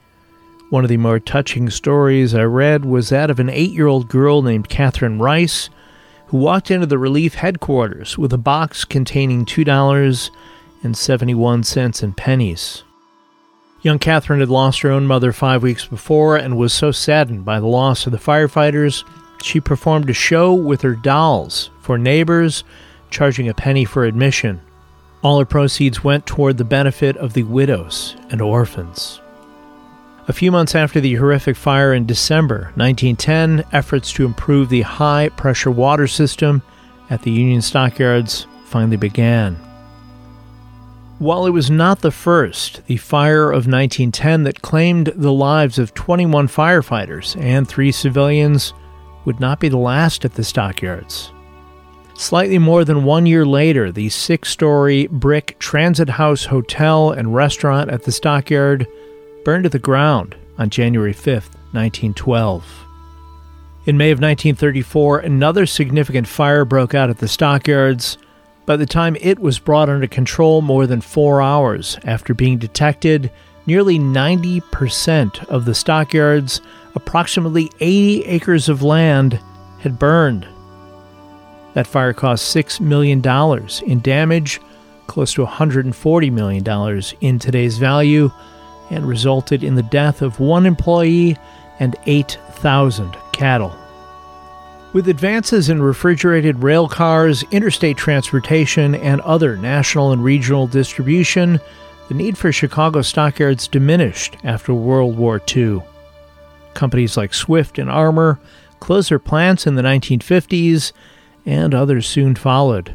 One 0.71 0.85
of 0.85 0.89
the 0.89 0.97
more 0.97 1.21
touching 1.21 1.69
stories 1.69 2.35
I 2.35 2.45
read 2.45 2.87
was 2.87 3.11
that 3.11 3.29
of 3.29 3.41
an 3.41 3.51
eight 3.51 3.73
year 3.73 3.87
old 3.87 4.09
girl 4.09 4.41
named 4.41 4.71
Catherine 4.71 5.19
Rice 5.19 5.69
who 6.29 6.39
walked 6.39 6.71
into 6.71 6.87
the 6.87 6.97
relief 6.97 7.35
headquarters 7.35 8.17
with 8.17 8.33
a 8.33 8.39
box 8.39 8.87
containing 8.87 9.45
$2.71 9.45 12.03
in 12.03 12.13
pennies. 12.15 12.85
Young 13.83 13.99
Catherine 13.99 14.41
had 14.41 14.49
lost 14.49 14.81
her 14.81 14.91
own 14.91 15.07
mother 15.07 15.35
five 15.35 15.63
weeks 15.63 15.85
before 15.85 16.39
and 16.39 16.57
was 16.57 16.73
so 16.73 16.91
saddened 16.91 17.45
by 17.45 17.61
the 17.61 17.67
loss 17.67 18.07
of 18.07 18.13
the 18.13 18.19
firefighters, 18.19 19.05
she 19.43 19.61
performed 19.61 20.09
a 20.09 20.15
show 20.15 20.55
with 20.55 20.81
her 20.81 20.95
dolls 20.95 21.69
for 21.83 21.99
neighbors, 21.99 22.65
charging 23.11 23.49
a 23.49 23.55
penny 23.55 23.85
for 23.85 24.05
admission. 24.05 24.61
All 25.23 25.39
her 25.39 25.45
proceeds 25.45 26.05
went 26.05 26.27
toward 26.27 26.59
the 26.59 26.65
benefit 26.65 27.17
of 27.17 27.33
the 27.33 27.43
widows 27.43 28.17
and 28.31 28.41
orphans. 28.41 29.21
A 30.29 30.33
few 30.33 30.53
months 30.53 30.75
after 30.75 31.01
the 31.01 31.15
horrific 31.15 31.57
fire 31.57 31.95
in 31.95 32.05
December 32.05 32.73
1910, 32.77 33.65
efforts 33.73 34.13
to 34.13 34.27
improve 34.27 34.69
the 34.69 34.83
high 34.83 35.31
pressure 35.31 35.71
water 35.71 36.07
system 36.07 36.63
at 37.09 37.23
the 37.23 37.31
Union 37.31 37.63
Stockyards 37.63 38.47
finally 38.67 38.99
began. 38.99 39.57
While 41.19 41.47
it 41.47 41.51
was 41.51 41.71
not 41.71 42.01
the 42.01 42.13
first, 42.13 42.87
the 42.87 42.99
fire 42.99 43.51
of 43.51 43.67
1910 43.67 44.45
that 44.45 44.63
claimed 44.63 45.13
the 45.17 45.33
lives 45.33 45.79
of 45.79 45.95
21 45.95 46.47
firefighters 46.47 47.41
and 47.41 47.67
three 47.67 47.91
civilians 47.91 48.73
would 49.25 49.41
not 49.41 49.59
be 49.59 49.69
the 49.69 49.79
last 49.79 50.25
at 50.25 50.35
the 50.35 50.45
stockyards. 50.45 51.33
Slightly 52.19 52.59
more 52.59 52.85
than 52.85 53.05
one 53.05 53.27
year 53.27 53.47
later, 53.47 53.93
the 53.93 54.09
six 54.09 54.51
story 54.51 55.07
brick 55.07 55.57
Transit 55.61 56.09
House 56.09 56.47
Hotel 56.47 57.13
and 57.13 57.33
restaurant 57.33 57.91
at 57.91 58.03
the 58.03 58.11
stockyard 58.11 58.89
burned 59.45 59.63
to 59.63 59.71
the 59.71 59.79
ground 59.79 60.35
on 60.59 60.69
January 60.69 61.13
5, 61.13 61.27
1912. 61.71 62.65
In 63.87 63.97
May 63.97 64.11
of 64.11 64.19
1934, 64.19 65.21
another 65.21 65.65
significant 65.65 66.27
fire 66.27 66.65
broke 66.65 66.93
out 66.93 67.09
at 67.09 67.19
the 67.19 67.29
stockyards. 67.29 68.19
By 68.67 68.77
the 68.77 68.85
time 68.85 69.17
it 69.21 69.39
was 69.39 69.61
brought 69.61 69.89
under 69.89 70.09
control 70.09 70.61
more 70.61 70.89
than 70.89 71.01
four 71.01 71.41
hours 71.41 72.01
after 72.03 72.35
being 72.35 72.59
detected, 72.59 73.31
nearly 73.65 73.97
90% 73.97 75.45
of 75.45 75.67
the 75.67 75.75
stockyards, 75.75 76.63
approximately 76.97 77.71
80 77.79 78.25
acres 78.25 78.69
of 78.69 78.83
land, 78.83 79.39
had 79.79 80.01
burned. 80.01 80.49
That 81.79 81.87
fire 81.87 82.13
cost 82.13 82.53
$6 82.57 82.81
million 82.81 83.23
in 83.87 84.01
damage, 84.01 84.61
close 85.07 85.33
to 85.35 85.47
$140 85.47 86.33
million 86.33 87.03
in 87.21 87.39
today's 87.39 87.79
value, 87.79 88.33
and 88.91 89.07
resulted 89.07 89.63
in 89.63 89.77
the 89.77 89.85
death 89.85 90.21
of 90.21 90.41
one 90.41 90.67
employee 90.67 91.37
and 91.79 91.95
8,000 92.07 93.17
cattle. 93.33 93.77
With 94.93 95.07
advances 95.07 95.69
in 95.69 95.81
refrigerated 95.81 96.65
rail 96.65 96.89
cars, 96.89 97.45
interstate 97.53 97.97
transportation, 97.97 98.97
and 98.97 99.21
other 99.21 99.57
national 99.57 100.11
and 100.11 100.25
regional 100.25 100.67
distribution, 100.67 101.61
the 102.09 102.15
need 102.15 102.37
for 102.37 102.51
Chicago 102.51 103.03
stockyards 103.03 103.69
diminished 103.69 104.37
after 104.43 104.75
World 104.75 105.17
War 105.17 105.41
II. 105.55 105.83
Companies 106.75 107.17
like 107.17 107.33
Swift 107.33 107.79
and 107.79 107.89
Armour 107.89 108.41
closed 108.81 109.13
their 109.13 109.21
plants 109.21 109.65
in 109.65 109.77
the 109.77 109.83
1950s, 109.83 110.91
and 111.49 111.75
others 111.75 112.07
soon 112.07 112.35
followed. 112.35 112.95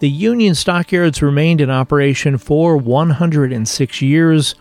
The 0.00 0.10
Union 0.10 0.54
stockyards 0.54 1.22
remained 1.22 1.60
in 1.60 1.70
operation 1.70 2.36
for 2.36 2.76
106 2.76 4.02
years 4.02 4.54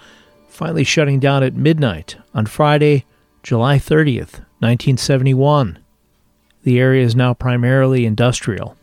finally 0.48 0.84
shutting 0.84 1.20
down 1.20 1.44
at 1.44 1.54
midnight 1.54 2.16
on 2.34 2.46
Friday, 2.46 3.06
July 3.44 3.78
30th, 3.78 4.40
1971. 4.60 5.80
The 6.64 6.80
area 6.80 7.04
is 7.04 7.16
now 7.16 7.34
primarily 7.34 8.06
industrial. 8.06 8.78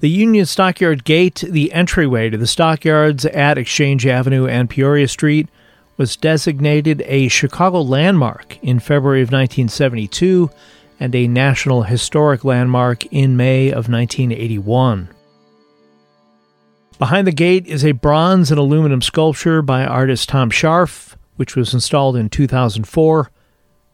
The 0.00 0.10
Union 0.10 0.44
Stockyard 0.44 1.04
Gate, 1.04 1.42
the 1.48 1.72
entryway 1.72 2.28
to 2.28 2.36
the 2.36 2.46
stockyards 2.46 3.24
at 3.24 3.56
Exchange 3.56 4.06
Avenue 4.06 4.46
and 4.46 4.68
Peoria 4.68 5.08
Street, 5.08 5.48
was 5.96 6.16
designated 6.16 7.02
a 7.06 7.28
Chicago 7.28 7.80
landmark 7.80 8.58
in 8.62 8.80
February 8.80 9.22
of 9.22 9.28
1972 9.28 10.50
and 10.98 11.14
a 11.14 11.28
National 11.28 11.82
Historic 11.82 12.44
Landmark 12.44 13.06
in 13.06 13.36
May 13.36 13.68
of 13.68 13.88
1981. 13.88 15.08
Behind 16.98 17.26
the 17.26 17.32
gate 17.32 17.66
is 17.66 17.84
a 17.84 17.92
bronze 17.92 18.50
and 18.50 18.58
aluminum 18.58 19.02
sculpture 19.02 19.62
by 19.62 19.84
artist 19.84 20.28
Tom 20.28 20.50
Scharf, 20.50 21.16
which 21.36 21.56
was 21.56 21.74
installed 21.74 22.16
in 22.16 22.28
2004. 22.28 23.30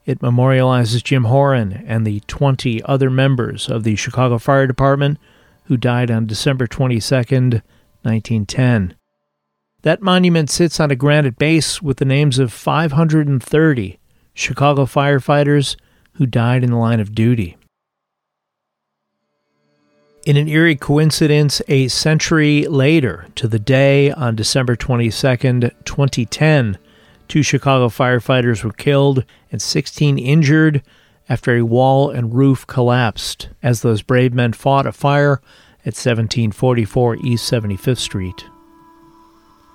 It 0.04 0.20
memorializes 0.20 1.02
Jim 1.02 1.24
Horan 1.24 1.84
and 1.86 2.06
the 2.06 2.20
20 2.26 2.82
other 2.84 3.10
members 3.10 3.68
of 3.68 3.84
the 3.84 3.96
Chicago 3.96 4.38
Fire 4.38 4.66
Department 4.66 5.18
who 5.64 5.76
died 5.76 6.10
on 6.10 6.26
December 6.26 6.66
22, 6.66 7.14
1910. 7.14 8.96
That 9.82 10.02
monument 10.02 10.50
sits 10.50 10.80
on 10.80 10.90
a 10.90 10.96
granite 10.96 11.38
base 11.38 11.80
with 11.80 11.98
the 11.98 12.04
names 12.04 12.38
of 12.38 12.52
530 12.52 13.98
Chicago 14.34 14.84
firefighters 14.84 15.76
who 16.20 16.26
died 16.26 16.62
in 16.62 16.70
the 16.70 16.76
line 16.76 17.00
of 17.00 17.14
duty. 17.14 17.56
In 20.26 20.36
an 20.36 20.48
eerie 20.48 20.76
coincidence, 20.76 21.62
a 21.66 21.88
century 21.88 22.66
later, 22.66 23.24
to 23.36 23.48
the 23.48 23.58
day 23.58 24.12
on 24.12 24.36
December 24.36 24.76
22, 24.76 25.10
2010, 25.10 26.76
two 27.26 27.42
Chicago 27.42 27.88
firefighters 27.88 28.62
were 28.62 28.72
killed 28.74 29.24
and 29.50 29.62
16 29.62 30.18
injured 30.18 30.82
after 31.26 31.56
a 31.56 31.64
wall 31.64 32.10
and 32.10 32.34
roof 32.34 32.66
collapsed 32.66 33.48
as 33.62 33.80
those 33.80 34.02
brave 34.02 34.34
men 34.34 34.52
fought 34.52 34.86
a 34.86 34.92
fire 34.92 35.40
at 35.86 35.96
1744 35.96 37.16
East 37.24 37.50
75th 37.50 37.96
Street. 37.96 38.44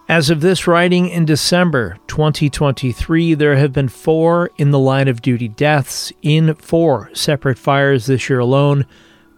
As 0.08 0.30
of 0.30 0.42
this 0.42 0.68
writing 0.68 1.10
in 1.10 1.26
December 1.26 1.98
2023, 2.06 3.34
there 3.34 3.56
have 3.56 3.74
been 3.74 3.90
four 3.90 4.52
in 4.56 4.70
the 4.70 4.78
line 4.78 5.08
of 5.08 5.24
duty 5.24 5.48
deaths 5.48 6.14
in 6.22 6.54
four 6.56 7.10
separate 7.14 7.58
fires 7.58 8.06
this 8.06 8.30
year 8.30 8.38
alone, 8.38 8.86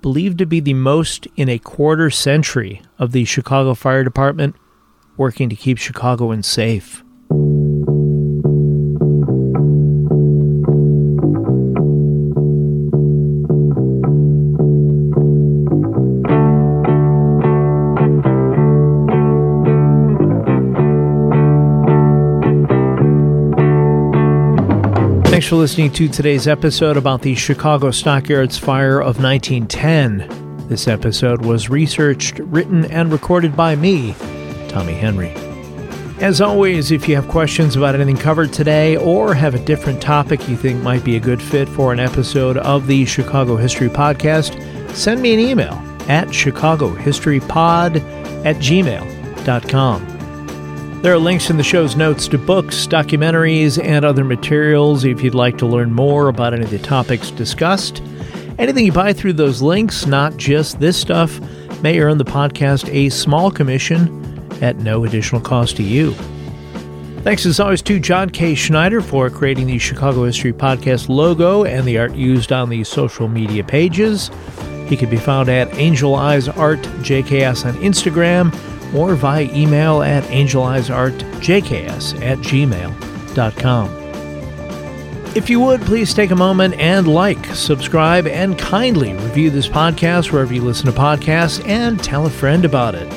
believed 0.01 0.37
to 0.39 0.45
be 0.45 0.59
the 0.59 0.73
most 0.73 1.25
in 1.37 1.47
a 1.47 1.57
quarter 1.57 2.09
century 2.09 2.81
of 2.99 3.13
the 3.13 3.23
Chicago 3.23 3.75
Fire 3.75 4.03
Department 4.03 4.57
working 5.15 5.47
to 5.47 5.55
keep 5.55 5.77
Chicagoans 5.77 6.47
safe. 6.47 7.01
For 25.47 25.55
listening 25.55 25.93
to 25.93 26.09
today's 26.09 26.45
episode 26.45 26.97
about 26.97 27.21
the 27.21 27.33
Chicago 27.33 27.89
Stockyards 27.89 28.57
Fire 28.57 28.99
of 28.99 29.23
1910. 29.23 30.67
This 30.67 30.89
episode 30.89 31.45
was 31.45 31.69
researched, 31.69 32.39
written, 32.39 32.83
and 32.91 33.13
recorded 33.13 33.55
by 33.55 33.77
me, 33.77 34.13
Tommy 34.67 34.91
Henry. 34.91 35.29
As 36.19 36.41
always, 36.41 36.91
if 36.91 37.07
you 37.07 37.15
have 37.15 37.29
questions 37.29 37.77
about 37.77 37.95
anything 37.95 38.17
covered 38.17 38.51
today 38.51 38.97
or 38.97 39.33
have 39.33 39.55
a 39.55 39.63
different 39.63 40.01
topic 40.01 40.49
you 40.49 40.57
think 40.57 40.83
might 40.83 41.05
be 41.05 41.15
a 41.15 41.21
good 41.21 41.41
fit 41.41 41.69
for 41.69 41.93
an 41.93 42.01
episode 42.01 42.57
of 42.57 42.85
the 42.85 43.05
Chicago 43.05 43.55
History 43.55 43.87
Podcast, 43.87 44.61
send 44.93 45.21
me 45.21 45.33
an 45.33 45.39
email 45.39 45.75
at 46.09 46.27
chicagohistorypod 46.27 48.45
at 48.45 48.57
gmail.com. 48.57 50.16
There 51.01 51.13
are 51.13 51.19
links 51.19 51.51
in 51.51 51.57
the 51.57 51.63
show's 51.63 51.95
notes 51.95 52.27
to 52.29 52.39
books, 52.39 52.87
documentaries, 52.87 53.81
and 53.81 54.03
other 54.03 54.23
materials 54.23 55.05
if 55.05 55.21
you'd 55.21 55.35
like 55.35 55.59
to 55.59 55.67
learn 55.67 55.93
more 55.93 56.27
about 56.27 56.55
any 56.55 56.63
of 56.63 56.71
the 56.71 56.79
topics 56.79 57.29
discussed. 57.29 58.01
Anything 58.57 58.87
you 58.87 58.91
buy 58.91 59.13
through 59.13 59.33
those 59.33 59.61
links, 59.61 60.07
not 60.07 60.35
just 60.37 60.79
this 60.79 60.97
stuff, 60.97 61.39
may 61.83 61.99
earn 61.99 62.17
the 62.17 62.25
podcast 62.25 62.91
a 62.91 63.09
small 63.09 63.51
commission 63.51 64.51
at 64.63 64.77
no 64.77 65.05
additional 65.05 65.39
cost 65.39 65.77
to 65.77 65.83
you. 65.83 66.13
Thanks 67.21 67.45
as 67.45 67.59
always 67.59 67.83
to 67.83 67.99
John 67.99 68.31
K. 68.31 68.55
Schneider 68.55 68.99
for 68.99 69.29
creating 69.29 69.67
the 69.67 69.77
Chicago 69.77 70.23
History 70.23 70.51
Podcast 70.51 71.09
logo 71.09 71.63
and 71.63 71.87
the 71.87 71.99
art 71.99 72.15
used 72.15 72.51
on 72.51 72.69
the 72.69 72.83
social 72.83 73.27
media 73.27 73.63
pages. 73.63 74.31
He 74.87 74.97
can 74.97 75.11
be 75.11 75.17
found 75.17 75.47
at 75.47 75.71
Angel 75.75 76.15
Eyes 76.15 76.47
Art 76.47 76.79
JKS 76.79 77.65
on 77.65 77.75
Instagram 77.75 78.51
or 78.95 79.15
via 79.15 79.43
email 79.53 80.01
at 80.01 80.23
angeleyesartjks 80.25 82.21
at 82.21 82.37
gmail.com. 82.39 83.97
If 85.35 85.49
you 85.51 85.59
would, 85.59 85.81
please 85.81 86.13
take 86.15 86.31
a 86.31 86.35
moment 86.35 86.73
and 86.75 87.07
like, 87.07 87.45
subscribe, 87.53 88.25
and 88.25 88.57
kindly 88.57 89.13
review 89.13 89.51
this 89.51 89.67
podcast 89.67 90.31
wherever 90.31 90.51
you 90.51 90.63
listen 90.63 90.87
to 90.87 90.91
podcasts 90.91 91.63
and 91.67 92.03
tell 92.03 92.25
a 92.25 92.29
friend 92.29 92.65
about 92.65 92.95
it. 92.95 93.07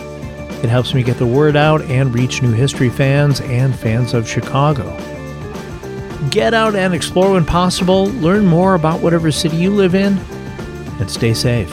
It 0.62 0.68
helps 0.68 0.92
me 0.92 1.02
get 1.02 1.16
the 1.16 1.26
word 1.26 1.56
out 1.56 1.80
and 1.82 2.14
reach 2.14 2.42
new 2.42 2.52
history 2.52 2.90
fans 2.90 3.40
and 3.40 3.74
fans 3.74 4.12
of 4.12 4.28
Chicago. 4.28 4.94
Get 6.28 6.52
out 6.52 6.74
and 6.74 6.92
explore 6.92 7.32
when 7.32 7.46
possible, 7.46 8.08
learn 8.08 8.44
more 8.44 8.74
about 8.74 9.00
whatever 9.00 9.32
city 9.32 9.56
you 9.56 9.70
live 9.70 9.94
in, 9.94 10.18
and 10.98 11.10
stay 11.10 11.32
safe. 11.32 11.72